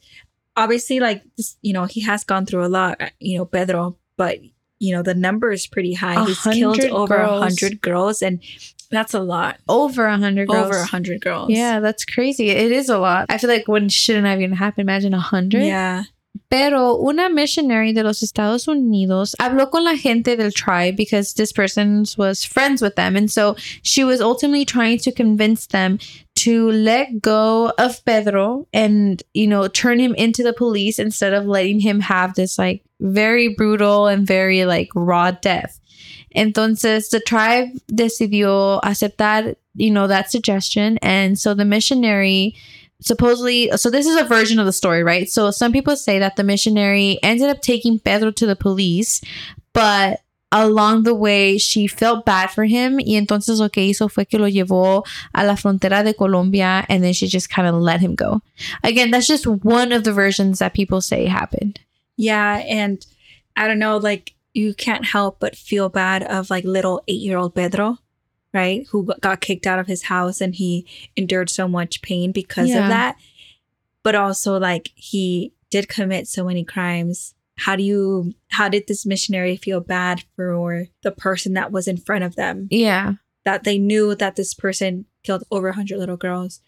obviously, 0.56 1.00
like 1.00 1.22
this, 1.36 1.56
you 1.62 1.72
know, 1.72 1.84
he 1.84 2.00
has 2.02 2.24
gone 2.24 2.44
through 2.44 2.66
a 2.66 2.68
lot, 2.68 3.00
you 3.20 3.38
know, 3.38 3.44
Pedro, 3.46 3.96
but 4.16 4.40
you 4.78 4.94
know, 4.94 5.02
the 5.02 5.14
number 5.14 5.50
is 5.50 5.66
pretty 5.66 5.94
high. 5.94 6.24
He's 6.24 6.40
killed 6.42 6.80
over 6.80 7.16
a 7.16 7.38
hundred 7.38 7.80
girls, 7.80 8.22
and 8.22 8.40
that's 8.90 9.14
a 9.14 9.20
lot. 9.20 9.58
over 9.68 10.06
a 10.06 10.18
hundred 10.18 10.48
girls. 10.48 10.66
Over 10.66 10.78
a 10.78 10.86
hundred 10.86 11.20
girls. 11.20 11.50
Yeah, 11.50 11.80
that's 11.80 12.04
crazy. 12.04 12.50
It 12.50 12.72
is 12.72 12.88
a 12.88 12.98
lot. 12.98 13.26
I 13.28 13.38
feel 13.38 13.50
like 13.50 13.68
when 13.68 13.88
shouldn't 13.88 14.26
have 14.26 14.40
even 14.40 14.56
happened. 14.56 14.82
Imagine 14.82 15.14
a 15.14 15.20
hundred. 15.20 15.64
Yeah. 15.64 16.04
Pero 16.50 16.96
una 16.96 17.28
missionary 17.28 17.92
de 17.92 18.02
los 18.02 18.22
Estados 18.22 18.66
Unidos 18.66 19.34
habló 19.38 19.70
con 19.70 19.84
la 19.84 19.96
gente 19.96 20.34
del 20.34 20.50
tribe 20.50 20.96
because 20.96 21.34
this 21.34 21.52
person 21.52 22.04
was 22.16 22.42
friends 22.42 22.80
with 22.80 22.96
them. 22.96 23.16
And 23.16 23.30
so 23.30 23.54
she 23.82 24.02
was 24.02 24.20
ultimately 24.22 24.64
trying 24.64 24.98
to 25.00 25.12
convince 25.12 25.66
them 25.66 25.98
to 26.36 26.70
let 26.70 27.20
go 27.20 27.72
of 27.76 28.02
Pedro 28.06 28.66
and, 28.72 29.22
you 29.34 29.46
know, 29.46 29.68
turn 29.68 29.98
him 29.98 30.14
into 30.14 30.42
the 30.42 30.54
police 30.54 30.98
instead 30.98 31.34
of 31.34 31.44
letting 31.44 31.80
him 31.80 32.00
have 32.00 32.34
this 32.34 32.58
like 32.58 32.82
very 33.00 33.48
brutal 33.48 34.06
and 34.06 34.26
very 34.26 34.64
like 34.64 34.88
raw 34.94 35.32
death. 35.32 35.78
Entonces 36.34 37.10
the 37.10 37.20
tribe 37.20 37.68
decidió 37.90 38.80
aceptar, 38.82 39.56
you 39.74 39.90
know, 39.90 40.06
that 40.06 40.30
suggestion. 40.30 40.98
And 41.02 41.38
so 41.38 41.54
the 41.54 41.64
missionary 41.64 42.54
supposedly 43.00 43.70
so 43.76 43.90
this 43.90 44.06
is 44.06 44.16
a 44.16 44.24
version 44.24 44.58
of 44.58 44.66
the 44.66 44.72
story 44.72 45.04
right 45.04 45.30
so 45.30 45.52
some 45.52 45.70
people 45.70 45.94
say 45.94 46.18
that 46.18 46.34
the 46.34 46.42
missionary 46.42 47.16
ended 47.22 47.48
up 47.48 47.60
taking 47.60 48.00
pedro 48.00 48.32
to 48.32 48.44
the 48.44 48.56
police 48.56 49.20
but 49.72 50.18
along 50.50 51.04
the 51.04 51.14
way 51.14 51.56
she 51.58 51.86
felt 51.86 52.24
bad 52.24 52.50
for 52.50 52.64
him 52.64 52.96
y 52.98 53.14
entonces 53.14 53.60
lo 53.60 53.68
que 53.68 53.84
hizo 53.84 54.10
fue 54.10 54.24
que 54.24 54.36
lo 54.36 54.48
llevó 54.48 55.06
a 55.32 55.44
la 55.44 55.54
frontera 55.54 56.02
de 56.02 56.12
Colombia 56.12 56.84
and 56.88 57.04
then 57.04 57.12
she 57.12 57.28
just 57.28 57.48
kind 57.48 57.68
of 57.68 57.76
let 57.76 58.00
him 58.00 58.16
go 58.16 58.42
again 58.82 59.12
that's 59.12 59.28
just 59.28 59.46
one 59.46 59.92
of 59.92 60.02
the 60.02 60.12
versions 60.12 60.58
that 60.58 60.74
people 60.74 61.00
say 61.00 61.26
happened 61.26 61.78
Yeah. 62.18 62.56
And 62.68 63.06
I 63.56 63.66
don't 63.66 63.78
know, 63.78 63.96
like 63.96 64.34
you 64.58 64.74
can't 64.74 65.04
help 65.06 65.38
but 65.40 65.56
feel 65.56 65.88
bad 65.88 66.22
of 66.22 66.50
like 66.50 66.64
little 66.64 67.02
eight 67.08 67.20
year 67.20 67.38
old 67.38 67.54
Pedro, 67.54 67.98
right? 68.52 68.86
Who 68.90 69.04
got- 69.20 69.40
kicked 69.40 69.66
out 69.66 69.78
of 69.78 69.86
his 69.86 70.04
house 70.04 70.40
and 70.40 70.54
he 70.54 70.86
endured 71.16 71.50
so 71.50 71.68
much 71.68 72.02
pain 72.02 72.32
because 72.32 72.68
Yeah. 72.68 72.82
of 72.84 72.88
that. 72.88 73.16
But 74.02 74.14
also 74.14 74.58
like 74.58 74.90
he 74.94 75.52
did 75.70 75.88
commit 75.88 76.28
so 76.28 76.44
many 76.44 76.64
crimes. 76.64 77.34
How 77.58 77.76
do 77.76 77.82
you 77.82 78.34
how 78.48 78.68
did 78.68 78.86
this 78.86 79.04
missionary 79.04 79.56
feel 79.56 79.80
bad 79.80 80.24
for 80.36 80.86
the 81.02 81.10
person 81.12 81.54
that 81.54 81.72
was 81.72 81.86
in 81.88 81.96
front 81.96 82.24
of 82.24 82.36
them? 82.36 82.68
yeah 82.70 83.14
That 83.44 83.64
they 83.64 83.78
knew 83.78 84.14
that 84.14 84.36
this 84.36 84.54
person 84.54 85.04
killed 85.24 85.44
over 85.50 85.68
100 85.68 85.98
little 85.98 86.16
girls. 86.16 86.60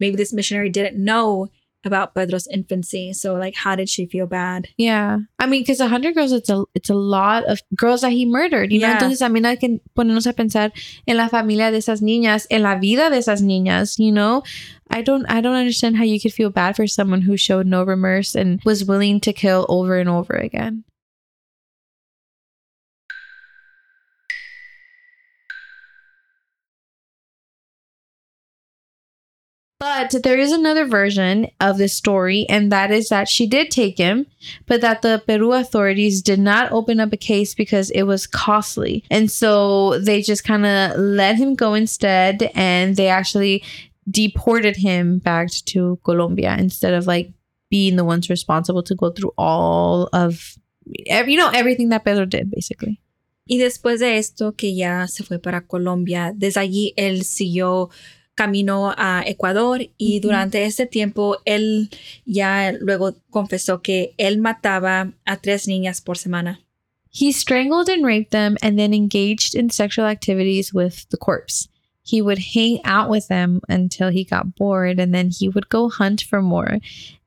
Maybe 0.00 0.16
this 0.16 0.32
missionary 0.32 0.70
didn't 0.70 1.02
know 1.02 1.48
about 1.84 2.14
Pedro's 2.14 2.46
infancy. 2.48 3.12
So 3.12 3.34
like 3.34 3.54
how 3.54 3.76
did 3.76 3.88
she 3.88 4.06
feel 4.06 4.26
bad? 4.26 4.66
Yeah, 4.76 5.18
I 5.38 5.46
mean, 5.46 5.62
because 5.62 5.80
a 5.80 5.88
hundred 5.88 6.14
girls, 6.14 6.32
it's 6.32 6.50
a 6.50 6.64
it's 6.74 6.90
a 6.90 6.94
lot 6.94 7.44
of 7.44 7.60
girls 7.76 8.00
that 8.02 8.10
he 8.12 8.26
murdered. 8.26 8.72
You 8.72 8.80
know, 8.80 8.88
Yeah. 8.88 8.98
entonces 8.98 9.20
también 9.20 9.44
hay 9.46 9.56
que 9.56 9.80
ponernos 9.94 10.26
a 10.26 10.32
pensar 10.32 10.72
en 11.06 11.16
la 11.16 11.28
familia 11.28 11.70
de 11.70 11.78
esas 11.78 12.02
niñas, 12.02 12.46
en 12.50 12.62
la 12.62 12.76
vida 12.76 13.10
de 13.10 13.18
esas 13.18 13.42
niñas. 13.42 13.98
You 13.98 14.12
know, 14.12 14.42
I 14.90 15.02
don't 15.02 15.24
I 15.30 15.40
don't 15.40 15.54
understand 15.56 15.96
how 15.96 16.04
you 16.04 16.18
could 16.20 16.32
feel 16.34 16.50
bad 16.50 16.74
for 16.76 16.86
someone 16.86 17.22
who 17.22 17.36
showed 17.36 17.66
no 17.66 17.84
remorse 17.84 18.34
and 18.34 18.60
was 18.64 18.84
willing 18.84 19.20
to 19.20 19.32
kill 19.32 19.64
over 19.68 19.98
and 19.98 20.08
over 20.08 20.34
again. 20.34 20.84
But 29.80 30.12
there 30.24 30.38
is 30.38 30.50
another 30.50 30.86
version 30.86 31.48
of 31.60 31.78
this 31.78 31.94
story, 31.94 32.46
and 32.48 32.72
that 32.72 32.90
is 32.90 33.10
that 33.10 33.28
she 33.28 33.46
did 33.46 33.70
take 33.70 33.96
him, 33.96 34.26
but 34.66 34.80
that 34.80 35.02
the 35.02 35.22
Peru 35.24 35.52
authorities 35.52 36.20
did 36.20 36.40
not 36.40 36.72
open 36.72 36.98
up 36.98 37.12
a 37.12 37.16
case 37.16 37.54
because 37.54 37.90
it 37.90 38.02
was 38.02 38.26
costly. 38.26 39.04
And 39.08 39.30
so 39.30 40.00
they 40.00 40.20
just 40.20 40.42
kind 40.42 40.66
of 40.66 40.98
let 40.98 41.36
him 41.36 41.54
go 41.54 41.74
instead, 41.74 42.50
and 42.56 42.96
they 42.96 43.06
actually 43.06 43.62
deported 44.10 44.76
him 44.76 45.18
back 45.18 45.50
to 45.66 46.00
Colombia 46.04 46.56
instead 46.58 46.94
of 46.94 47.06
like 47.06 47.30
being 47.70 47.96
the 47.96 48.04
ones 48.04 48.28
responsible 48.30 48.82
to 48.82 48.94
go 48.94 49.10
through 49.10 49.32
all 49.36 50.08
of 50.12 50.56
every, 51.06 51.32
you 51.32 51.38
know 51.38 51.50
everything 51.50 51.90
that 51.90 52.04
Pedro 52.04 52.24
did 52.24 52.50
basically. 52.50 53.00
Y 53.48 53.56
después 53.58 54.00
de 54.00 54.18
esto, 54.18 54.52
que 54.52 54.74
ya 54.74 55.06
se 55.06 55.24
fue 55.24 55.38
para 55.38 55.62
Colombia, 55.62 56.32
desde 56.36 56.60
allí 56.60 56.92
él 56.96 57.24
siguió 57.24 57.90
camino 58.38 58.94
a 58.96 59.24
Ecuador 59.26 59.80
y 59.98 60.18
Ujú. 60.18 60.28
durante 60.28 60.64
ese 60.64 60.86
tiempo 60.86 61.38
él 61.44 61.90
ya 62.24 62.72
luego 62.80 63.16
confesó 63.30 63.82
que 63.82 64.14
él 64.16 64.38
mataba 64.38 65.12
a 65.26 65.36
tres 65.38 65.66
niñas 65.66 66.00
por 66.00 66.16
semana. 66.16 66.60
He 67.10 67.32
strangled 67.32 67.88
and 67.88 68.04
raped 68.04 68.30
them 68.30 68.56
and 68.62 68.78
then 68.78 68.94
engaged 68.94 69.56
in 69.56 69.70
sexual 69.70 70.06
activities 70.06 70.72
with 70.72 71.08
the 71.10 71.16
corpse. 71.16 71.68
He 72.04 72.22
would 72.22 72.38
hang 72.54 72.78
out 72.84 73.10
with 73.10 73.26
them 73.28 73.60
until 73.68 74.10
he 74.10 74.24
got 74.24 74.54
bored 74.54 75.00
and 75.00 75.12
then 75.12 75.30
he 75.30 75.48
would 75.48 75.68
go 75.68 75.88
hunt 75.88 76.22
for 76.22 76.40
more. 76.40 76.78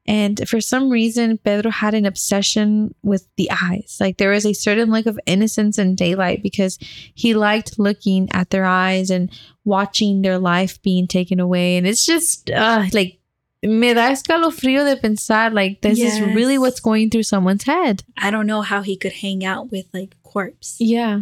And 0.07 0.47
for 0.49 0.59
some 0.59 0.89
reason, 0.89 1.37
Pedro 1.37 1.69
had 1.69 1.93
an 1.93 2.05
obsession 2.05 2.95
with 3.03 3.27
the 3.37 3.49
eyes. 3.51 3.97
Like 3.99 4.17
there 4.17 4.31
was 4.31 4.45
a 4.45 4.53
certain 4.53 4.89
look 4.91 5.05
of 5.05 5.19
innocence 5.25 5.77
and 5.77 5.95
daylight 5.95 6.41
because 6.41 6.77
he 7.13 7.33
liked 7.35 7.77
looking 7.77 8.27
at 8.31 8.49
their 8.49 8.65
eyes 8.65 9.09
and 9.11 9.29
watching 9.63 10.21
their 10.23 10.39
life 10.39 10.81
being 10.81 11.07
taken 11.07 11.39
away. 11.39 11.77
And 11.77 11.85
it's 11.85 12.05
just 12.05 12.49
uh, 12.49 12.85
like, 12.93 13.19
me 13.63 13.93
da 13.93 14.09
escalofrío 14.09 14.83
de 14.83 14.99
pensar 14.99 15.53
like 15.53 15.81
this 15.81 15.99
is 15.99 16.19
really 16.19 16.57
what's 16.57 16.79
going 16.79 17.11
through 17.11 17.21
someone's 17.23 17.63
head. 17.65 18.03
I 18.17 18.31
don't 18.31 18.47
know 18.47 18.63
how 18.63 18.81
he 18.81 18.97
could 18.97 19.13
hang 19.13 19.45
out 19.45 19.71
with 19.71 19.85
like 19.93 20.15
corpse. 20.23 20.77
Yeah. 20.79 21.21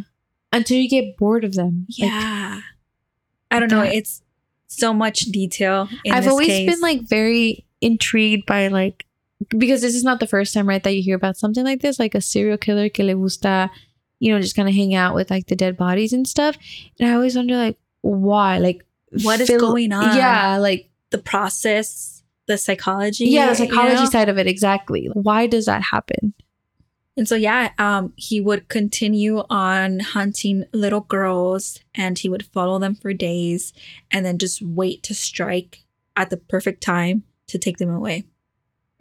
Until 0.53 0.77
you 0.77 0.87
get 0.89 1.17
bored 1.17 1.43
of 1.43 1.53
them. 1.55 1.85
Like, 1.99 2.09
Yeah. 2.09 2.61
I 3.51 3.59
don't 3.59 3.69
know. 3.69 3.81
It's 3.81 4.21
so 4.67 4.93
much 4.93 5.19
detail. 5.21 5.89
In 6.05 6.13
I've 6.13 6.27
always 6.27 6.47
case. 6.47 6.69
been 6.69 6.79
like 6.79 7.01
very 7.01 7.65
intrigued 7.81 8.45
by 8.45 8.67
like 8.67 9.05
because 9.49 9.81
this 9.81 9.95
is 9.95 10.03
not 10.03 10.19
the 10.19 10.27
first 10.27 10.53
time, 10.53 10.67
right, 10.67 10.83
that 10.83 10.95
you 10.95 11.01
hear 11.01 11.15
about 11.15 11.37
something 11.37 11.63
like 11.63 11.81
this, 11.81 11.99
like 11.99 12.13
a 12.15 12.21
serial 12.21 12.57
killer 12.57 12.89
que 12.89 13.05
le 13.05 13.15
gusta, 13.15 13.71
you 14.19 14.33
know, 14.33 14.41
just 14.41 14.55
kind 14.55 14.67
of 14.67 14.75
hang 14.75 14.93
out 14.93 15.15
with 15.15 15.31
like 15.31 15.47
the 15.47 15.55
dead 15.55 15.77
bodies 15.77 16.13
and 16.13 16.27
stuff. 16.27 16.57
And 16.99 17.09
I 17.09 17.13
always 17.13 17.35
wonder 17.35 17.55
like 17.55 17.77
why? 18.01 18.57
Like 18.57 18.85
What 19.23 19.39
is 19.39 19.47
fill- 19.47 19.59
going 19.59 19.93
on? 19.93 20.15
Yeah, 20.15 20.57
like 20.57 20.89
the 21.11 21.17
process, 21.17 22.23
the 22.47 22.57
psychology. 22.57 23.25
Yeah, 23.25 23.53
the 23.53 23.63
you 23.63 23.69
psychology 23.69 24.03
know? 24.03 24.09
side 24.09 24.29
of 24.29 24.37
it, 24.37 24.47
exactly. 24.47 25.09
Why 25.13 25.47
does 25.47 25.65
that 25.65 25.83
happen? 25.83 26.33
And 27.15 27.27
so 27.27 27.35
yeah, 27.35 27.71
um, 27.77 28.13
he 28.15 28.39
would 28.39 28.69
continue 28.69 29.43
on 29.49 29.99
hunting 29.99 30.63
little 30.73 31.01
girls 31.01 31.79
and 31.93 32.17
he 32.17 32.29
would 32.29 32.45
follow 32.45 32.79
them 32.79 32.95
for 32.95 33.13
days 33.13 33.73
and 34.09 34.25
then 34.25 34.37
just 34.37 34.61
wait 34.61 35.03
to 35.03 35.13
strike 35.13 35.83
at 36.15 36.29
the 36.29 36.37
perfect 36.37 36.81
time 36.81 37.23
to 37.49 37.57
take 37.57 37.77
them 37.77 37.89
away. 37.89 38.25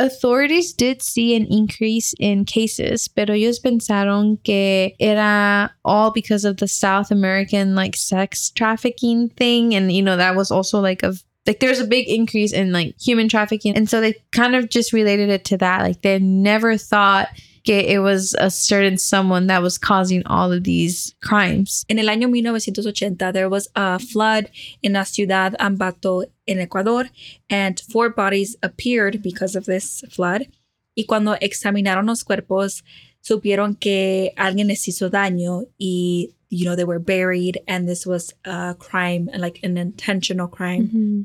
Authorities 0.00 0.72
did 0.72 1.02
see 1.02 1.34
an 1.34 1.46
increase 1.46 2.14
in 2.20 2.44
cases, 2.44 3.08
pero 3.08 3.34
ellos 3.34 3.58
pensaron 3.58 4.38
que 4.44 4.92
era 5.00 5.74
all 5.84 6.12
because 6.12 6.44
of 6.44 6.58
the 6.58 6.68
South 6.68 7.10
American 7.10 7.74
like 7.74 7.96
sex 7.96 8.50
trafficking 8.50 9.28
thing. 9.30 9.74
And, 9.74 9.90
you 9.90 10.02
know, 10.02 10.16
that 10.16 10.36
was 10.36 10.52
also 10.52 10.80
like 10.80 11.02
a 11.02 11.14
like 11.48 11.58
there's 11.60 11.80
a 11.80 11.86
big 11.86 12.08
increase 12.08 12.52
in 12.52 12.72
like 12.72 12.94
human 13.00 13.28
trafficking. 13.28 13.74
And 13.74 13.88
so 13.88 14.00
they 14.00 14.14
kind 14.32 14.54
of 14.54 14.68
just 14.68 14.92
related 14.92 15.30
it 15.30 15.44
to 15.46 15.56
that. 15.56 15.82
Like 15.82 16.02
they 16.02 16.18
never 16.20 16.76
thought 16.76 17.28
it 17.68 18.00
was 18.00 18.34
a 18.38 18.50
certain 18.50 18.96
someone 18.96 19.46
that 19.48 19.62
was 19.62 19.78
causing 19.78 20.24
all 20.26 20.52
of 20.52 20.64
these 20.64 21.14
crimes. 21.22 21.84
In 21.88 21.98
el 21.98 22.06
año 22.06 22.30
1980, 22.30 23.32
there 23.32 23.48
was 23.48 23.68
a 23.74 23.98
flood 23.98 24.50
in 24.82 24.94
la 24.94 25.02
ciudad 25.02 25.54
Ambato 25.60 26.24
in 26.48 26.58
Ecuador, 26.58 27.04
and 27.48 27.78
four 27.78 28.08
bodies 28.10 28.56
appeared 28.62 29.22
because 29.22 29.54
of 29.54 29.66
this 29.66 30.02
flood. 30.10 30.48
Y 30.96 31.04
cuando 31.06 31.36
examinaron 31.40 32.06
los 32.06 32.24
cuerpos, 32.24 32.82
supieron 33.22 33.78
que 33.78 34.32
alguien 34.36 34.66
les 34.66 34.88
hizo 34.88 35.08
daño 35.10 35.66
y, 35.78 36.30
you 36.50 36.64
know, 36.64 36.74
they 36.74 36.84
were 36.84 36.98
buried, 36.98 37.60
and 37.68 37.86
this 37.86 38.06
was 38.06 38.32
a 38.44 38.74
crime, 38.78 39.28
like 39.36 39.60
an 39.62 39.76
intentional 39.76 40.48
crime. 40.48 40.88
Mm-hmm. 40.88 41.22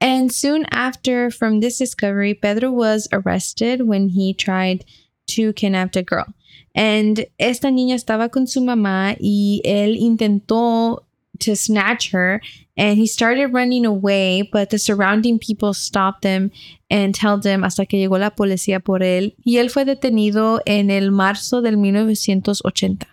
And 0.00 0.32
soon 0.32 0.66
after 0.70 1.30
from 1.30 1.60
this 1.60 1.78
discovery, 1.78 2.34
Pedro 2.34 2.70
was 2.70 3.08
arrested 3.12 3.86
when 3.86 4.08
he 4.08 4.34
tried 4.34 4.84
to 5.28 5.52
kidnap 5.52 5.96
a 5.96 6.02
girl. 6.02 6.26
And 6.74 7.26
esta 7.38 7.68
niña 7.68 7.94
estaba 7.94 8.30
con 8.30 8.46
su 8.46 8.60
mamá 8.60 9.16
y 9.18 9.62
él 9.64 9.96
intentó 9.96 11.05
to 11.40 11.54
snatch 11.56 12.10
her 12.10 12.40
and 12.76 12.98
he 12.98 13.06
started 13.06 13.52
running 13.54 13.86
away, 13.86 14.42
but 14.52 14.70
the 14.70 14.78
surrounding 14.78 15.38
people 15.38 15.72
stopped 15.74 16.24
him 16.24 16.50
and 16.90 17.16
held 17.16 17.44
him 17.44 17.62
hasta 17.62 17.86
que 17.86 17.98
llegó 17.98 18.18
la 18.18 18.30
policía 18.30 18.80
por 18.84 19.00
él. 19.00 19.34
Y 19.44 19.56
él 19.58 19.70
fue 19.70 19.84
detenido 19.84 20.60
en 20.66 20.90
el 20.90 21.10
marzo 21.10 21.62
del 21.62 21.76
1980. 21.76 23.06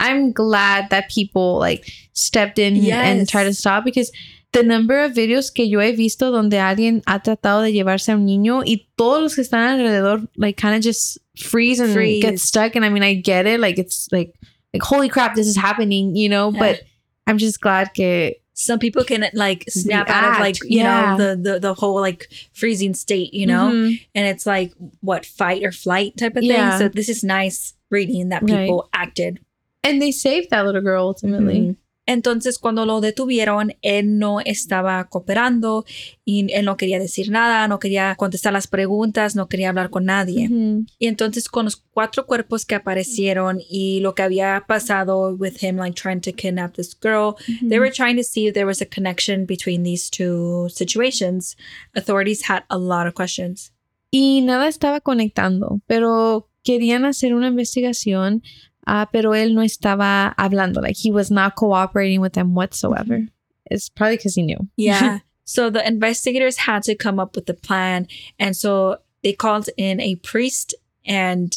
I'm 0.00 0.32
glad 0.32 0.90
that 0.90 1.08
people 1.08 1.58
like 1.58 1.86
stepped 2.12 2.58
in 2.58 2.76
and 2.90 3.28
tried 3.28 3.44
to 3.44 3.54
stop 3.54 3.84
because 3.84 4.10
the 4.52 4.62
number 4.62 4.98
of 5.02 5.12
videos 5.12 5.50
que 5.54 5.64
yo 5.66 5.78
he 5.80 5.92
visto 5.92 6.30
donde 6.30 6.58
alguien 6.58 7.02
ha 7.06 7.20
tratado 7.20 7.62
de 7.62 7.72
llevarse 7.72 8.10
a 8.12 8.16
un 8.16 8.26
niño 8.26 8.62
y 8.66 8.86
todos 8.96 9.22
los 9.22 9.34
que 9.36 9.42
están 9.42 9.66
alrededor 9.80 10.28
like 10.36 10.56
kind 10.60 10.74
of 10.74 10.82
just 10.82 11.18
freeze 11.38 11.80
and 11.80 11.94
Freeze. 11.94 12.20
get 12.20 12.38
stuck 12.38 12.74
and 12.76 12.84
I 12.84 12.90
mean 12.90 13.02
I 13.02 13.14
get 13.14 13.46
it 13.46 13.60
like 13.60 13.78
it's 13.78 14.08
like 14.12 14.34
like 14.74 14.82
holy 14.82 15.08
crap 15.08 15.34
this 15.34 15.46
is 15.46 15.56
happening 15.56 16.14
you 16.16 16.28
know 16.28 16.50
Yeah. 16.52 16.58
but 16.58 16.80
I'm 17.26 17.38
just 17.38 17.60
glad 17.60 17.94
que 17.94 18.34
Some 18.54 18.78
people 18.78 19.02
can 19.04 19.24
like 19.32 19.64
snap 19.68 20.10
out 20.10 20.34
of 20.34 20.40
like 20.40 20.56
you 20.62 20.80
yeah. 20.80 21.16
know 21.16 21.34
the, 21.36 21.36
the 21.52 21.58
the 21.58 21.74
whole 21.74 22.00
like 22.00 22.28
freezing 22.52 22.92
state, 22.94 23.32
you 23.32 23.46
know, 23.46 23.70
Mhm. 23.72 24.00
and 24.14 24.26
it's 24.26 24.44
like 24.46 24.72
what 25.00 25.24
fight 25.24 25.64
or 25.64 25.72
flight 25.72 26.16
type 26.18 26.36
of 26.36 26.42
Yeah. 26.42 26.78
thing. 26.78 26.78
So 26.78 26.88
this 26.92 27.08
is 27.08 27.24
nice 27.24 27.74
reading 27.90 28.28
that 28.28 28.42
Right. 28.42 28.66
people 28.66 28.88
acted. 28.92 29.40
and 29.84 30.00
they 30.00 30.12
saved 30.12 30.50
that 30.50 30.64
little 30.64 30.80
girl 30.80 31.06
ultimately 31.08 31.58
Ujú. 31.60 31.76
Entonces, 32.06 32.58
cuando 32.58 32.84
lo 32.84 33.00
detuvieron, 33.00 33.74
él 33.80 34.18
no 34.18 34.40
estaba 34.40 35.04
cooperando 35.08 35.84
y 36.24 36.52
él 36.52 36.64
no 36.64 36.76
quería 36.76 36.98
decir 36.98 37.30
nada, 37.30 37.68
no 37.68 37.78
quería 37.78 38.14
contestar 38.16 38.52
las 38.52 38.66
preguntas, 38.66 39.36
no 39.36 39.48
quería 39.48 39.68
hablar 39.68 39.90
con 39.90 40.06
nadie. 40.06 40.50
Y 40.98 41.06
entonces, 41.06 41.48
con 41.48 41.66
los 41.66 41.76
cuatro 41.76 42.26
cuerpos 42.26 42.66
que 42.66 42.74
aparecieron 42.74 43.60
y 43.68 44.00
lo 44.00 44.14
que 44.14 44.22
había 44.22 44.64
pasado 44.66 45.34
with 45.36 45.62
him, 45.62 45.76
like 45.76 45.94
trying 45.94 46.20
to 46.20 46.32
kidnap 46.32 46.74
this 46.74 46.96
girl, 47.00 47.36
they 47.68 47.78
were 47.78 47.92
trying 47.92 48.16
to 48.16 48.24
see 48.24 48.48
if 48.48 48.54
there 48.54 48.66
was 48.66 48.82
a 48.82 48.86
connection 48.86 49.46
between 49.46 49.84
these 49.84 50.10
two 50.10 50.68
situations. 50.70 51.56
Authorities 51.94 52.48
had 52.48 52.64
a 52.68 52.78
lot 52.78 53.06
of 53.06 53.14
questions. 53.14 53.72
y 54.14 54.42
nada 54.42 54.68
estaba 54.68 55.00
conectando, 55.00 55.80
pero 55.86 56.50
querían 56.62 57.06
hacer 57.06 57.34
una 57.34 57.48
investigación, 57.48 58.42
ah, 58.86 59.06
pero 59.12 59.32
él 59.32 59.54
no 59.54 59.62
estaba 59.62 60.34
hablando, 60.36 60.80
like 60.80 60.96
he 60.96 61.10
was 61.10 61.30
not 61.30 61.54
cooperating 61.56 62.20
with 62.20 62.34
them 62.34 62.54
whatsoever. 62.54 63.26
It's 63.70 63.88
probably 63.88 64.16
because 64.16 64.34
he 64.34 64.42
knew. 64.42 64.68
Yeah. 64.76 65.20
so 65.44 65.70
the 65.70 65.86
investigators 65.86 66.58
had 66.58 66.82
to 66.84 66.94
come 66.94 67.18
up 67.18 67.36
with 67.36 67.48
a 67.48 67.54
plan. 67.54 68.06
And 68.38 68.56
so 68.56 68.98
they 69.22 69.32
called 69.32 69.68
in 69.76 70.00
a 70.00 70.16
priest 70.16 70.74
and 71.04 71.56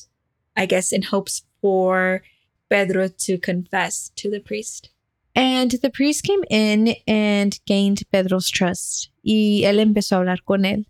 I 0.55 0.65
guess 0.65 0.91
in 0.91 1.01
hopes 1.01 1.43
for 1.61 2.23
Pedro 2.69 3.07
to 3.07 3.37
confess 3.37 4.11
to 4.15 4.29
the 4.29 4.39
priest. 4.39 4.89
And 5.35 5.71
the 5.71 5.89
priest 5.89 6.23
came 6.23 6.43
in 6.49 6.95
and 7.07 7.59
gained 7.65 8.03
Pedro's 8.09 8.49
trust, 8.49 9.09
y 9.21 9.63
él 9.65 9.79
empezó 9.79 10.15
a 10.15 10.19
hablar 10.19 10.45
con 10.45 10.63
él. 10.63 10.85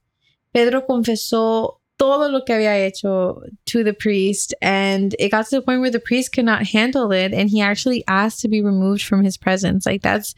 Pedro 0.53 0.85
confesó 0.85 1.79
todo 1.97 2.29
lo 2.29 2.41
que 2.43 2.53
había 2.55 2.77
hecho 2.85 3.41
to 3.67 3.83
the 3.83 3.93
priest, 3.93 4.53
and 4.61 5.15
it 5.19 5.29
got 5.31 5.45
to 5.47 5.55
the 5.55 5.61
point 5.61 5.79
where 5.81 5.91
the 5.91 5.99
priest 5.99 6.33
could 6.33 6.45
not 6.45 6.67
handle 6.67 7.11
it, 7.11 7.33
and 7.33 7.49
he 7.49 7.61
actually 7.61 8.03
asked 8.07 8.41
to 8.41 8.47
be 8.49 8.61
removed 8.61 9.01
from 9.03 9.23
his 9.23 9.37
presence. 9.37 9.85
Like 9.85 10.01
that's 10.01 10.35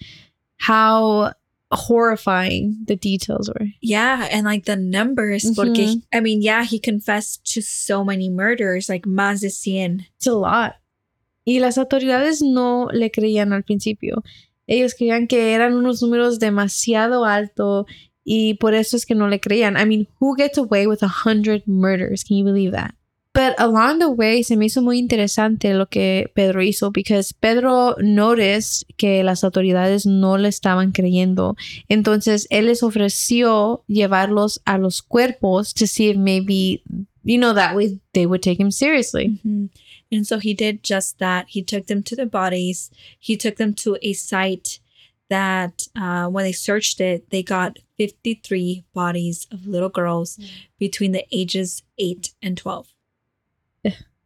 how 0.57 1.33
horrifying 1.71 2.77
the 2.85 2.95
details 2.95 3.49
were. 3.49 3.67
Yeah. 3.81 4.27
And 4.31 4.45
like 4.45 4.65
the 4.65 4.75
numbers, 4.77 5.43
porque, 5.55 5.75
Mhm. 5.95 6.01
I 6.13 6.19
mean, 6.21 6.41
yeah, 6.41 6.63
he 6.63 6.79
confessed 6.79 7.43
to 7.53 7.61
so 7.61 8.03
many 8.03 8.29
murders, 8.29 8.87
like 8.89 9.05
más 9.05 9.41
de 9.41 9.49
cien. 9.49 10.05
It's 10.15 10.27
a 10.27 10.33
lot. 10.33 10.75
Y 11.45 11.59
las 11.59 11.77
autoridades 11.77 12.41
no 12.41 12.89
le 12.93 13.09
creían 13.09 13.53
al 13.53 13.63
principio. 13.63 14.23
Ellos 14.67 14.93
creían 14.93 15.27
que 15.27 15.53
eran 15.53 15.73
unos 15.73 16.01
números 16.01 16.39
demasiado 16.39 17.25
alto 17.25 17.85
y 18.29 18.55
por 18.55 18.73
eso 18.73 18.97
es 18.97 19.05
que 19.05 19.15
no 19.15 19.29
le 19.29 19.39
creían. 19.39 19.77
I 19.77 19.85
mean, 19.85 20.05
who 20.19 20.35
gets 20.35 20.57
away 20.57 20.85
with 20.85 21.01
a 21.01 21.07
hundred 21.07 21.63
murders? 21.65 22.25
Can 22.25 22.35
you 22.35 22.43
believe 22.43 22.73
that? 22.73 22.93
But 23.33 23.55
along 23.57 23.99
the 23.99 24.09
way 24.09 24.43
se 24.43 24.57
me 24.57 24.65
hizo 24.65 24.81
muy 24.81 24.97
interesante 24.97 25.73
lo 25.73 25.85
que 25.85 26.29
Pedro 26.33 26.61
hizo 26.61 26.91
because 26.91 27.33
Pedro 27.33 27.95
noticed 27.99 28.83
que 28.97 29.23
las 29.23 29.45
autoridades 29.45 30.05
no 30.05 30.37
le 30.37 30.49
estaban 30.49 30.91
creyendo. 30.91 31.55
Entonces 31.87 32.47
él 32.49 32.65
les 32.65 32.83
ofreció 32.83 33.85
llevarlos 33.87 34.59
a 34.65 34.77
los 34.77 35.01
cuerpos 35.01 35.73
to 35.73 35.87
see 35.87 36.09
if 36.09 36.17
maybe, 36.17 36.81
you 37.23 37.37
know, 37.37 37.53
that 37.53 37.77
way 37.77 38.01
they 38.13 38.25
would 38.25 38.41
take 38.41 38.59
him 38.59 38.71
seriously. 38.71 39.39
Mhm. 39.45 39.69
And 40.11 40.25
so 40.25 40.39
he 40.39 40.53
did 40.53 40.83
just 40.83 41.17
that. 41.19 41.45
He 41.47 41.63
took 41.63 41.85
them 41.85 42.03
to 42.03 42.15
the 42.15 42.25
bodies. 42.25 42.91
He 43.19 43.37
took 43.37 43.55
them 43.55 43.73
to 43.75 43.97
a 44.01 44.11
site 44.11 44.81
that 45.29 45.83
uh, 45.99 46.27
when 46.27 46.43
they 46.45 46.51
searched 46.51 47.01
it, 47.01 47.29
they 47.31 47.43
got 47.43 47.77
53 47.97 48.83
bodies 48.93 49.47
of 49.51 49.67
little 49.67 49.89
girls 49.89 50.39
between 50.79 51.11
the 51.11 51.25
ages 51.31 51.83
8 51.97 52.33
and 52.41 52.57
12. 52.57 52.87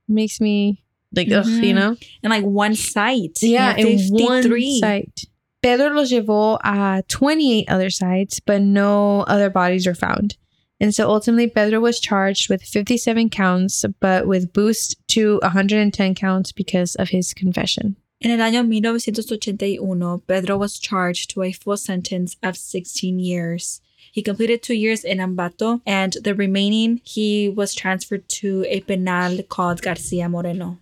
makes 0.07 0.41
me 0.41 0.83
like 1.15 1.31
ugh, 1.31 1.45
you 1.45 1.73
Mhm. 1.73 1.75
know 1.75 1.95
And 2.23 2.31
like 2.31 2.43
one 2.43 2.75
site. 2.75 3.37
yeah 3.41 3.75
in 3.77 3.97
one 4.09 4.43
53. 4.43 4.79
site 4.79 5.25
pedro 5.61 5.89
los 5.89 6.11
llevó 6.11 6.57
a 6.63 7.03
28 7.07 7.69
other 7.69 7.89
sites 7.89 8.39
but 8.39 8.61
no 8.61 9.21
other 9.21 9.49
bodies 9.49 9.85
were 9.87 9.93
found 9.95 10.35
and 10.79 10.93
so 10.95 11.07
ultimately 11.09 11.47
pedro 11.47 11.79
was 11.79 11.99
charged 11.99 12.49
with 12.49 12.61
57 12.63 13.29
counts 13.29 13.85
but 13.99 14.27
with 14.27 14.51
boost 14.53 14.95
to 15.09 15.39
110 15.43 16.15
counts 16.15 16.51
because 16.51 16.95
of 16.95 17.09
his 17.09 17.33
confession 17.33 17.95
En 18.23 18.29
el 18.31 18.39
año 18.39 18.63
1981, 18.67 20.19
Pedro 20.27 20.57
was 20.57 20.77
charged 20.79 21.29
to 21.31 21.41
a 21.43 21.51
full 21.51 21.77
sentence 21.77 22.37
of 22.43 22.55
16 22.55 23.19
years. 23.19 23.81
He 24.11 24.21
completed 24.21 24.61
two 24.61 24.73
years 24.75 25.03
in 25.03 25.17
Ambato, 25.19 25.81
and 25.85 26.13
the 26.23 26.35
remaining 26.35 27.01
he 27.03 27.49
was 27.49 27.73
transferred 27.73 28.27
to 28.29 28.65
a 28.67 28.81
penal 28.81 29.41
called 29.43 29.81
Garcia 29.81 30.27
Moreno. 30.29 30.77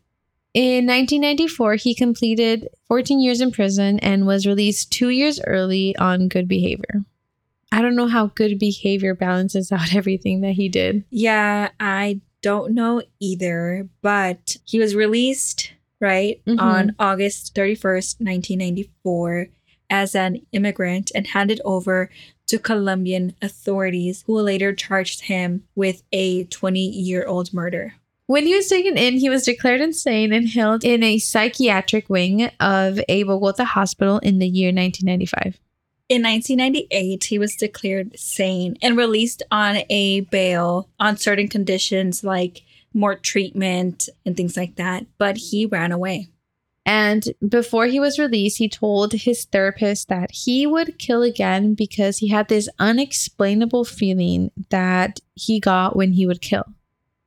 in 0.54 0.88
1994 0.88 1.76
he 1.76 1.94
completed 1.94 2.68
14 2.88 3.20
years 3.22 3.40
in 3.40 3.52
prison 3.52 4.00
and 4.00 4.26
was 4.26 4.48
released 4.48 4.92
two 4.92 5.10
years 5.10 5.40
early 5.46 5.96
on 5.98 6.28
good 6.28 6.48
behavior 6.48 7.06
i 7.72 7.84
don't 7.84 7.96
know 7.96 8.08
how 8.08 8.26
good 8.34 8.58
behavior 8.58 9.14
balances 9.14 9.72
out 9.72 9.94
everything 10.00 10.42
that 10.42 10.54
he 10.54 10.68
did 10.68 11.04
Yeah, 11.12 11.70
I 11.80 12.22
don't 12.42 12.74
know 12.74 13.04
either, 13.20 13.88
but 14.02 14.56
he 14.66 14.80
was 14.80 14.96
released, 14.96 15.74
right, 16.00 16.42
Mhm. 16.46 16.60
on 16.62 16.96
August 17.00 17.54
31st, 17.56 18.20
1994, 18.22 19.50
as 19.90 20.16
an 20.16 20.42
immigrant 20.52 21.12
and 21.16 21.28
handed 21.28 21.60
over 21.66 22.10
to 22.48 22.60
Colombian 22.60 23.34
authorities, 23.42 24.24
who 24.28 24.40
later 24.40 24.74
charged 24.74 25.22
him 25.22 25.64
with 25.76 26.04
a 26.12 26.44
20 26.46 26.88
year 26.90 27.26
old 27.26 27.54
murder. 27.54 27.96
When 28.28 28.46
he 28.46 28.56
was 28.56 28.68
taken 28.68 28.98
in, 28.98 29.18
he 29.18 29.30
was 29.30 29.44
declared 29.44 29.82
insane 29.82 30.32
and 30.32 30.48
held 30.48 30.84
in 30.84 31.02
a 31.02 31.18
psychiatric 31.18 32.10
wing 32.10 32.52
of 32.60 33.00
a 33.10 33.24
Bogota 33.24 33.64
hospital 33.66 34.20
in 34.20 34.38
the 34.38 34.48
year 34.48 34.72
1995. 34.72 35.60
In 36.10 36.24
1998, 36.24 37.24
he 37.26 37.38
was 37.40 37.56
declared 37.56 38.18
sane 38.20 38.78
and 38.82 38.98
released 38.98 39.44
on 39.52 39.80
a 39.90 40.22
bail 40.22 40.90
on 41.00 41.18
certain 41.18 41.48
conditions 41.48 42.24
like 42.24 42.62
more 42.94 43.16
treatment 43.16 44.10
and 44.26 44.36
things 44.36 44.58
like 44.58 44.76
that, 44.76 45.06
but 45.18 45.38
he 45.38 45.66
ran 45.66 45.92
away. 45.92 46.30
And 46.86 47.24
before 47.48 47.86
he 47.86 48.00
was 48.00 48.18
released, 48.18 48.58
he 48.58 48.68
told 48.68 49.14
his 49.14 49.46
therapist 49.46 50.08
that 50.08 50.32
he 50.32 50.66
would 50.66 50.98
kill 50.98 51.22
again 51.22 51.76
because 51.76 52.18
he 52.18 52.30
had 52.30 52.48
this 52.48 52.68
unexplainable 52.80 53.86
feeling 53.86 54.50
that 54.70 55.20
he 55.36 55.60
got 55.60 55.96
when 55.96 56.14
he 56.14 56.26
would 56.26 56.42
kill. 56.42 56.64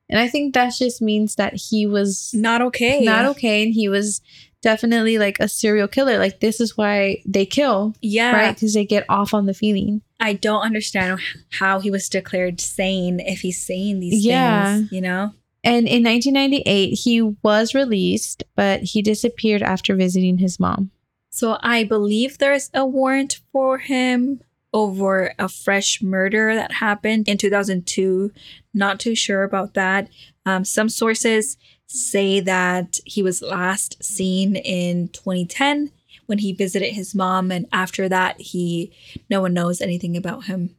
And 0.09 0.19
I 0.19 0.27
think 0.27 0.53
that 0.53 0.73
just 0.77 1.01
means 1.01 1.35
that 1.35 1.53
he 1.55 1.85
was 1.87 2.31
Not 2.33 2.61
okay. 2.61 3.03
not 3.05 3.25
okay 3.27 3.63
and 3.63 3.73
he 3.73 3.87
was 3.87 4.21
definitely 4.61 5.17
like 5.17 5.37
a 5.39 5.47
serial 5.47 5.87
killer. 5.87 6.17
Like, 6.17 6.39
this 6.39 6.59
is 6.59 6.77
why 6.77 7.21
they 7.25 7.45
kill, 7.45 7.95
Yeah. 8.01 8.31
right? 8.33 8.55
Because 8.55 8.73
they 8.73 8.85
get 8.85 9.05
off 9.09 9.33
on 9.33 9.45
the 9.45 9.53
feeling. 9.53 10.01
I 10.19 10.33
don't 10.33 10.61
understand 10.61 11.19
how 11.51 11.79
he 11.79 11.89
was 11.91 12.09
declared 12.09 12.59
sane 12.61 13.19
if 13.21 13.41
he's 13.41 13.65
saying 13.65 13.99
these 14.01 14.25
Yeah. 14.25 14.77
things, 14.77 14.91
you 14.91 15.01
know? 15.01 15.31
And 15.63 15.87
in 15.87 16.03
1998, 16.03 16.89
he 16.89 17.21
was 17.21 17.73
released, 17.73 18.43
but 18.55 18.81
he 18.83 19.01
disappeared 19.01 19.61
after 19.61 19.95
visiting 19.95 20.39
his 20.39 20.59
mom. 20.59 20.91
So 21.29 21.57
I 21.61 21.83
believe 21.83 22.37
there's 22.37 22.69
a 22.73 22.85
warrant 22.85 23.39
for 23.51 23.77
him 23.77 24.41
over 24.73 25.33
a 25.39 25.47
fresh 25.47 26.01
murder 26.01 26.53
that 26.55 26.73
happened 26.73 27.27
in 27.27 27.37
2002. 27.37 28.31
Not 28.73 28.99
too 28.99 29.15
sure 29.15 29.43
about 29.43 29.73
that. 29.75 30.09
Um, 30.45 30.65
some 30.65 30.89
sources 30.89 31.57
say 31.87 32.39
that 32.41 32.99
he 33.05 33.23
was 33.23 33.41
last 33.41 34.03
seen 34.03 34.55
in 34.55 35.07
2010 35.09 35.91
when 36.25 36.39
he 36.39 36.53
visited 36.53 36.93
his 36.93 37.13
mom, 37.13 37.51
and 37.51 37.67
after 37.71 38.07
that, 38.09 38.39
he 38.39 38.91
no 39.29 39.41
one 39.41 39.53
knows 39.53 39.81
anything 39.81 40.15
about 40.17 40.45
him. 40.45 40.75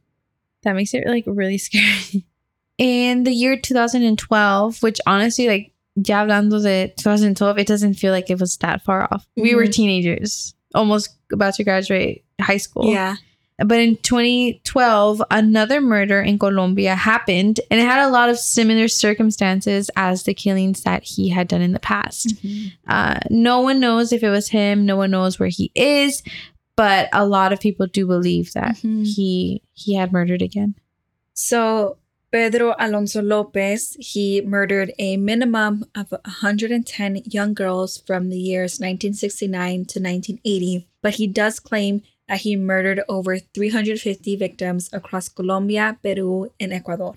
That 0.63 0.75
makes 0.75 0.93
it 0.93 1.07
like 1.07 1.23
really 1.27 1.57
scary. 1.59 2.25
In 2.77 3.23
the 3.23 3.31
year 3.31 3.57
2012, 3.57 4.83
which 4.83 4.99
honestly, 5.07 5.47
like, 5.47 5.71
ya 5.95 6.25
hablando 6.25 6.61
de 6.61 6.93
2012, 6.97 7.57
it 7.59 7.67
doesn't 7.67 7.93
feel 7.95 8.11
like 8.11 8.29
it 8.29 8.39
was 8.39 8.57
that 8.57 8.81
far 8.83 9.07
off. 9.11 9.25
We 9.37 9.55
were 9.55 9.65
Mhm. 9.65 9.71
teenagers, 9.73 10.53
almost 10.73 11.09
about 11.31 11.53
to 11.55 11.63
graduate 11.63 12.23
high 12.41 12.57
school. 12.57 12.91
Yeah. 12.91 13.15
But 13.65 13.79
in 13.79 13.95
2012, 14.03 15.23
another 15.31 15.79
murder 15.79 16.19
in 16.21 16.37
Colombia 16.37 16.93
happened, 16.95 17.61
and 17.71 17.79
it 17.79 17.83
had 17.85 18.05
a 18.05 18.09
lot 18.11 18.27
of 18.29 18.37
similar 18.37 18.89
circumstances 18.89 19.89
as 19.95 20.23
the 20.23 20.33
killings 20.33 20.81
that 20.81 21.03
he 21.05 21.29
had 21.29 21.47
done 21.47 21.61
in 21.61 21.71
the 21.71 21.79
past. 21.79 22.33
Uh, 22.85 23.19
no 23.29 23.61
one 23.61 23.79
knows 23.79 24.11
if 24.11 24.21
it 24.23 24.29
was 24.29 24.49
him. 24.49 24.85
No 24.85 24.97
one 24.97 25.11
knows 25.11 25.39
where 25.39 25.47
he 25.47 25.71
is, 25.73 26.21
but 26.75 27.07
a 27.13 27.25
lot 27.25 27.53
of 27.53 27.61
people 27.61 27.87
do 27.87 28.05
believe 28.05 28.51
that 28.51 28.75
Mhm. 28.83 29.07
he 29.07 29.61
he 29.71 29.93
had 29.95 30.11
murdered 30.11 30.41
again. 30.41 30.75
So 31.33 31.95
Pedro 32.35 32.75
Alonso 32.77 33.21
Lopez, 33.21 33.95
he 33.97 34.41
murdered 34.41 34.91
a 34.99 35.15
minimum 35.15 35.85
of 35.95 36.11
110 36.11 37.21
young 37.23 37.53
girls 37.53 37.97
from 38.05 38.27
the 38.27 38.37
years 38.37 38.73
1969 38.73 39.85
to 39.85 40.01
1980, 40.01 40.85
but 41.01 41.13
he 41.13 41.27
does 41.27 41.61
claim 41.61 42.01
that 42.27 42.39
he 42.39 42.57
murdered 42.57 42.99
over 43.07 43.39
350 43.39 44.35
victims 44.35 44.89
across 44.91 45.29
Colombia, 45.29 45.97
Peru, 46.03 46.51
and 46.59 46.73
Ecuador. 46.73 47.13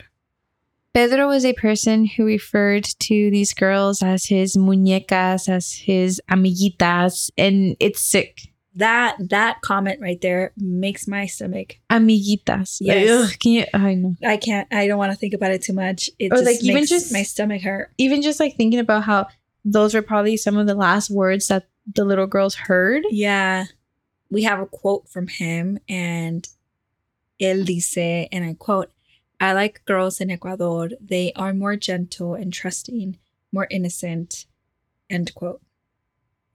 Pedro 0.95 1.27
was 1.27 1.45
a 1.45 1.53
person 1.53 2.07
who 2.07 2.25
referred 2.25 2.85
to 2.85 3.29
these 3.33 3.53
girls 3.53 4.05
as 4.05 4.27
his 4.27 4.55
muñecas, 4.55 5.49
as 5.49 5.73
his 5.73 6.23
amiguitas, 6.31 7.33
and 7.37 7.77
it's 7.81 8.01
sick. 8.01 8.53
That 8.79 9.17
that 9.31 9.61
comment 9.61 10.01
right 10.01 10.21
there 10.21 10.53
makes 10.57 11.07
my 11.07 11.27
stomach. 11.27 11.79
Amiguitas. 11.91 12.79
Like, 12.81 13.09
ugh, 13.09 13.31
can 13.41 13.53
you? 13.53 13.65
I 13.75 13.95
know. 13.95 14.15
I 14.25 14.37
can't. 14.37 14.69
I 14.73 14.87
don't 14.87 14.99
want 14.99 15.13
to 15.13 15.19
think 15.19 15.35
about 15.35 15.51
it 15.51 15.63
too 15.63 15.73
much. 15.73 16.09
It 16.19 16.33
Or, 16.33 16.37
just 16.37 16.47
like, 16.47 16.63
even 16.63 16.75
makes 16.75 16.89
just- 16.89 17.13
my 17.13 17.23
stomach 17.25 17.63
hurt. 17.63 17.91
Even 17.99 18.23
just 18.23 18.41
like 18.41 18.57
thinking 18.57 18.79
about 18.81 19.05
how 19.05 19.27
those 19.65 19.95
were 19.95 20.03
probably 20.03 20.37
some 20.37 20.57
of 20.57 20.67
the 20.67 20.75
last 20.75 21.11
words 21.11 21.49
that 21.49 21.67
the 21.93 22.05
little 22.05 22.27
girls 22.27 22.55
heard. 22.55 23.03
Yeah. 23.11 23.65
We 24.31 24.43
have 24.45 24.61
a 24.61 24.67
quote 24.67 25.09
from 25.09 25.27
him, 25.27 25.79
and 25.89 26.47
él 27.41 27.65
dice, 27.67 28.29
and 28.31 28.45
I 28.45 28.55
quote, 28.55 28.93
I 29.41 29.55
like 29.55 29.85
girls 29.87 30.21
in 30.21 30.31
Ecuador. 30.31 30.91
They 31.01 31.33
are 31.35 31.55
more 31.55 31.77
gentle 31.77 32.35
and 32.35 32.53
trusting, 32.53 33.19
more 33.53 33.67
innocent, 33.71 34.47
end 35.09 35.35
quote. 35.35 35.63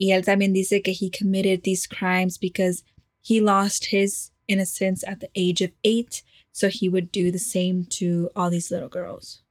Y 0.04 0.12
él 0.12 0.24
también 0.26 0.54
dice 0.54 0.82
que 0.84 0.94
he 0.94 1.10
committed 1.10 1.63
these 1.63 1.88
crimes 1.88 2.38
because 2.38 2.84
he 3.22 3.39
lost 3.39 3.86
his 3.92 4.32
innocence 4.48 5.04
at 5.08 5.20
the 5.22 5.30
age 5.36 5.62
of 5.62 5.72
eight, 5.86 6.24
so 6.52 6.68
he 6.68 6.89
would 6.89 7.12
do 7.12 7.32
the 7.32 7.39
same 7.39 7.86
to 7.92 8.30
all 8.36 8.50
these 8.50 8.70
little 8.70 8.89
girls. 8.89 9.42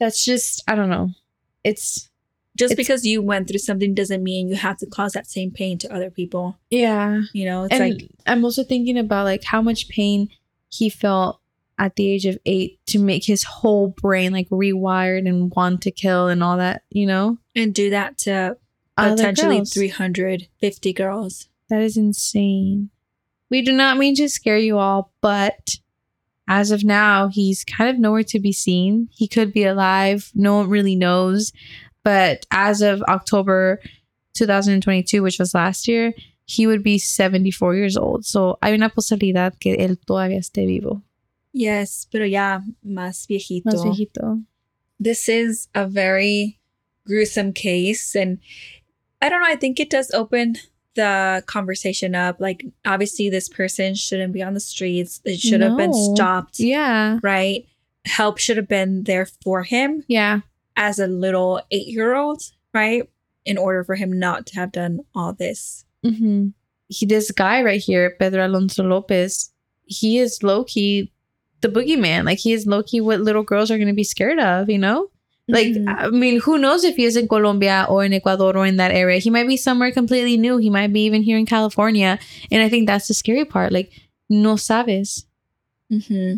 That's 0.00 0.24
just 0.24 0.62
I 0.66 0.74
don't 0.74 0.88
know. 0.90 1.10
It's 1.64 2.08
Just 2.56 2.72
It's- 2.72 2.86
because 2.86 3.04
you 3.06 3.22
went 3.22 3.46
through 3.46 3.60
something 3.60 3.94
doesn't 3.94 4.22
mean 4.24 4.48
you 4.48 4.56
have 4.56 4.78
to 4.78 4.86
cause 4.86 5.12
that 5.12 5.28
same 5.28 5.52
pain 5.52 5.78
to 5.78 5.92
other 5.94 6.10
people. 6.10 6.56
yeah. 6.70 7.20
You 7.32 7.44
know, 7.44 7.64
it's 7.64 7.74
and 7.74 7.80
like 7.90 8.08
I'm 8.26 8.44
also 8.44 8.64
thinking 8.64 8.98
about 8.98 9.24
like 9.26 9.44
how 9.44 9.62
much 9.62 9.88
pain 9.88 10.28
he 10.70 10.88
felt 10.88 11.40
at 11.78 11.94
the 11.94 12.08
age 12.10 12.26
of 12.26 12.36
eight 12.46 12.80
to 12.86 12.98
make 12.98 13.24
his 13.26 13.44
whole 13.44 13.88
brain 14.02 14.32
like 14.32 14.48
rewired 14.48 15.28
and 15.28 15.52
want 15.54 15.82
to 15.82 15.92
kill 15.92 16.26
and 16.26 16.42
all 16.42 16.56
that, 16.56 16.82
you 16.90 17.06
know? 17.06 17.38
and 17.54 17.72
do 17.74 17.90
that 17.90 18.18
to 18.18 18.56
potentially 18.98 19.56
girls. 19.58 19.72
350 19.72 20.92
girls. 20.92 21.48
That 21.68 21.82
is 21.82 21.96
insane. 21.96 22.90
We 23.50 23.62
do 23.62 23.72
not 23.72 23.96
mean 23.96 24.14
to 24.16 24.28
scare 24.28 24.58
you 24.58 24.78
all, 24.78 25.12
but 25.20 25.76
as 26.46 26.70
of 26.70 26.82
now, 26.84 27.28
he's 27.28 27.64
kind 27.64 27.90
of 27.90 27.98
nowhere 27.98 28.24
to 28.24 28.40
be 28.40 28.52
seen. 28.52 29.08
He 29.12 29.28
could 29.28 29.52
be 29.52 29.64
alive. 29.64 30.30
No 30.34 30.56
one 30.56 30.68
really 30.68 30.96
knows. 30.96 31.52
But 32.02 32.46
as 32.50 32.80
of 32.80 33.02
October 33.02 33.80
2022, 34.34 35.22
which 35.22 35.38
was 35.38 35.54
last 35.54 35.88
year, 35.88 36.14
he 36.46 36.66
would 36.66 36.82
be 36.82 36.98
74 36.98 37.74
years 37.74 37.96
old. 37.96 38.24
So 38.24 38.56
hay 38.62 38.72
una 38.72 38.88
posibilidad 38.88 39.58
que 39.60 39.76
él 39.76 39.98
todavía 40.06 40.38
esté 40.38 40.66
vivo. 40.66 41.02
Yes, 41.52 42.06
pero 42.10 42.24
ya 42.24 42.60
más 42.86 43.26
viejito. 43.26 43.66
Más 43.66 43.84
viejito. 43.84 44.42
This 44.98 45.28
is 45.28 45.68
a 45.74 45.86
very 45.86 46.58
gruesome 47.06 47.52
case. 47.52 48.14
And 48.14 48.38
I 49.20 49.28
don't 49.28 49.40
know, 49.40 49.48
I 49.48 49.56
think 49.56 49.80
it 49.80 49.90
does 49.90 50.10
open 50.12 50.56
the 50.94 51.42
conversation 51.46 52.14
up. 52.14 52.40
Like, 52.40 52.64
obviously, 52.84 53.28
this 53.30 53.48
person 53.48 53.94
shouldn't 53.94 54.32
be 54.32 54.42
on 54.42 54.54
the 54.54 54.60
streets, 54.60 55.20
it 55.24 55.40
should 55.40 55.60
have 55.60 55.76
been 55.76 55.92
stopped, 55.94 56.58
Yeah. 56.60 57.18
right? 57.22 57.66
Help 58.04 58.38
should 58.38 58.56
have 58.56 58.68
been 58.68 59.04
there 59.04 59.26
for 59.44 59.62
him 59.64 60.04
Yeah. 60.08 60.40
as 60.76 60.98
a 60.98 61.06
little 61.06 61.60
eight 61.70 61.88
year 61.88 62.14
old, 62.14 62.42
right? 62.72 63.08
In 63.44 63.58
order 63.58 63.82
for 63.84 63.94
him 63.96 64.18
not 64.18 64.46
to 64.46 64.54
have 64.56 64.72
done 64.72 65.00
all 65.14 65.32
this. 65.32 65.84
hmm 66.04 66.48
He, 66.88 67.04
this 67.06 67.30
guy 67.30 67.62
right 67.62 67.80
here, 67.80 68.14
Pedro 68.18 68.46
Alonso 68.46 68.82
Lopez, 68.82 69.50
he 69.84 70.18
is 70.18 70.42
low 70.42 70.64
key 70.64 71.12
the 71.60 71.68
boogeyman. 71.68 72.24
Like 72.24 72.38
he 72.38 72.52
is 72.52 72.66
low 72.66 72.82
key 72.82 73.00
what 73.00 73.20
little 73.20 73.42
girls 73.42 73.70
are 73.70 73.76
going 73.78 73.88
to 73.88 73.94
be 73.94 74.04
scared 74.04 74.38
of, 74.38 74.70
you 74.70 74.78
know? 74.78 75.10
Like, 75.48 75.68
Mhm. 75.68 75.88
I 75.88 76.10
mean, 76.10 76.40
who 76.40 76.58
knows 76.58 76.84
if 76.84 76.96
he 76.96 77.04
is 77.04 77.16
in 77.16 77.26
Colombia 77.26 77.86
or 77.88 78.04
in 78.04 78.12
Ecuador 78.12 78.56
or 78.56 78.66
in 78.66 78.76
that 78.76 78.92
area? 78.92 79.18
He 79.18 79.30
might 79.30 79.48
be 79.48 79.56
somewhere 79.56 79.90
completely 79.90 80.36
new. 80.36 80.58
He 80.58 80.68
might 80.70 80.92
be 80.92 81.04
even 81.04 81.22
here 81.22 81.38
in 81.38 81.46
California. 81.46 82.18
And 82.50 82.62
I 82.62 82.68
think 82.68 82.86
that's 82.86 83.08
the 83.08 83.14
scary 83.14 83.44
part. 83.44 83.72
Like, 83.72 83.90
no 84.28 84.56
sabes. 84.56 85.24
Mm-hmm. 85.90 86.36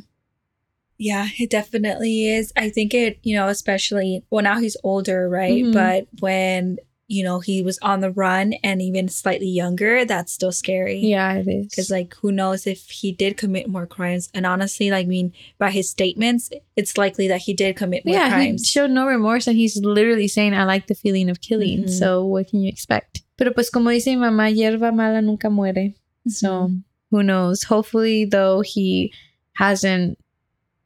Yeah, 0.98 1.28
it 1.38 1.50
definitely 1.50 2.28
is. 2.28 2.52
I 2.56 2.68
think 2.70 2.92
it, 2.94 3.18
you 3.22 3.34
know, 3.34 3.48
especially 3.48 4.22
well, 4.30 4.44
now 4.44 4.60
he's 4.60 4.76
older, 4.84 5.28
right? 5.28 5.64
Mhm. 5.64 5.72
But 5.72 6.06
when, 6.20 6.78
you 7.10 7.24
know, 7.24 7.40
he 7.40 7.60
was 7.60 7.76
on 7.82 7.98
the 8.00 8.12
run 8.12 8.52
and 8.62 8.80
even 8.80 9.08
slightly 9.08 9.48
younger, 9.48 10.04
that's 10.04 10.30
still 10.32 10.52
scary. 10.52 11.00
Yeah, 11.00 11.34
it 11.34 11.48
is. 11.48 11.66
Because, 11.66 11.90
like, 11.90 12.14
who 12.22 12.30
knows 12.30 12.68
if 12.68 12.88
he 12.88 13.10
did 13.10 13.36
commit 13.36 13.68
more 13.68 13.84
crimes? 13.84 14.30
And 14.32 14.46
honestly, 14.46 14.90
like, 14.92 15.06
I 15.06 15.08
mean, 15.08 15.32
by 15.58 15.70
his 15.72 15.90
statements, 15.90 16.50
it's 16.76 16.96
likely 16.96 17.26
that 17.26 17.40
he 17.42 17.52
did 17.52 17.74
commit 17.74 18.06
more 18.06 18.14
crimes. 18.14 18.32
yeah, 18.32 18.52
he 18.52 18.58
showed 18.64 18.90
no 18.92 19.06
remorse 19.08 19.48
and 19.48 19.56
he's 19.58 19.76
literally 19.76 20.28
saying, 20.28 20.54
I 20.54 20.62
like 20.64 20.86
the 20.86 20.94
feeling 20.94 21.28
of 21.28 21.40
killing. 21.40 21.84
Mhm. 21.84 21.90
So 21.90 22.24
what 22.24 22.46
can 22.48 22.60
you 22.62 22.68
expect? 22.68 23.22
Pero 23.36 23.50
pues 23.52 23.70
como 23.70 23.90
dice 23.90 24.06
mi 24.06 24.16
mamá, 24.16 24.54
hierba 24.54 24.94
mala 24.94 25.20
nunca 25.20 25.50
muere. 25.50 25.94
So 26.28 26.68
Mhm. 26.68 26.84
who 27.10 27.22
knows? 27.24 27.64
Hopefully, 27.64 28.24
though, 28.24 28.60
he 28.60 29.12
hasn't 29.54 30.16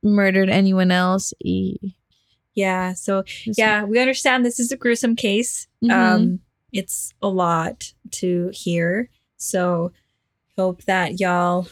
murdered 0.03 0.49
anyone 0.49 0.91
else. 0.91 1.35
Yeah. 2.55 2.93
So, 2.95 3.25
yeah, 3.45 3.85
we 3.85 3.99
understand 3.99 4.45
this 4.45 4.61
is 4.61 4.73
a 4.73 4.77
gruesome 4.77 5.17
case. 5.17 5.67
Mhm. 5.83 5.91
Um, 5.91 6.41
it's 6.73 7.13
a 7.23 7.29
lot 7.29 7.93
to 8.13 8.51
hear. 8.53 9.09
So 9.37 9.93
hope 10.57 10.85
that 10.85 11.21
y'all 11.21 11.69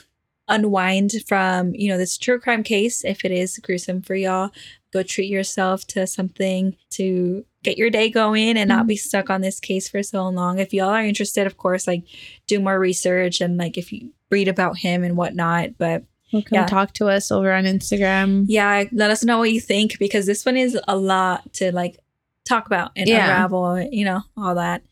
unwind 0.49 1.13
from, 1.27 1.75
you 1.75 1.89
know, 1.89 1.99
this 1.99 2.19
true 2.19 2.39
crime 2.39 2.63
case. 2.63 3.05
If 3.05 3.25
it 3.25 3.33
is 3.33 3.59
gruesome 3.59 4.03
for 4.03 4.15
y'all, 4.15 4.51
go 4.93 5.03
treat 5.03 5.31
yourself 5.31 5.87
to 5.89 6.07
something 6.07 6.77
to 6.91 7.45
get 7.63 7.79
your 7.79 7.91
day 7.91 8.11
going 8.11 8.57
and 8.59 8.69
not 8.69 8.87
be 8.87 8.97
stuck 8.97 9.31
on 9.31 9.41
this 9.41 9.61
case 9.61 9.89
for 9.89 10.03
so 10.03 10.29
long. 10.29 10.59
If 10.59 10.75
y'all 10.75 10.91
are 10.91 11.05
interested, 11.05 11.47
of 11.47 11.57
course, 11.57 11.87
like 11.87 12.03
do 12.47 12.61
more 12.61 12.79
research 12.79 13.41
and 13.41 13.57
like 13.57 13.79
if 13.79 13.93
you 13.93 14.13
read 14.31 14.49
about 14.49 14.79
him 14.79 15.05
and 15.05 15.17
whatnot. 15.17 15.79
But 15.79 16.05
Well, 16.33 16.43
come 16.43 16.57
Yeah. 16.61 16.67
talk 16.67 16.95
to 16.95 17.09
us 17.09 17.31
over 17.31 17.53
on 17.53 17.65
Instagram. 17.65 18.47
yeah, 18.49 18.85
let 18.93 19.11
us 19.11 19.23
know 19.25 19.39
what 19.39 19.53
you 19.53 19.61
think 19.61 19.99
because 19.99 20.27
this 20.27 20.45
one 20.47 20.57
is 20.57 20.79
a 20.89 20.97
lot 20.97 21.53
to 21.55 21.73
like 21.73 21.99
talk 22.45 22.67
about 22.67 22.91
and 22.97 23.09
Yeah. 23.09 23.25
unravel, 23.25 23.81
you 23.93 24.05
know, 24.05 24.23
all 24.37 24.55
that. 24.55 24.83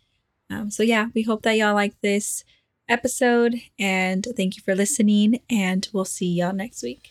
Um, 0.51 0.71
so 0.71 0.83
yeah, 0.83 1.09
we 1.15 1.23
hope 1.23 1.43
that 1.43 1.57
y'all 1.57 1.75
like 1.75 1.95
this 2.03 2.45
episode 2.89 3.55
and 3.79 4.27
thank 4.37 4.57
you 4.57 4.63
for 4.63 4.75
listening 4.75 5.41
and 5.49 5.89
we'll 5.93 6.05
see 6.05 6.27
y'all 6.27 6.53
next 6.53 6.83
week. 6.83 7.11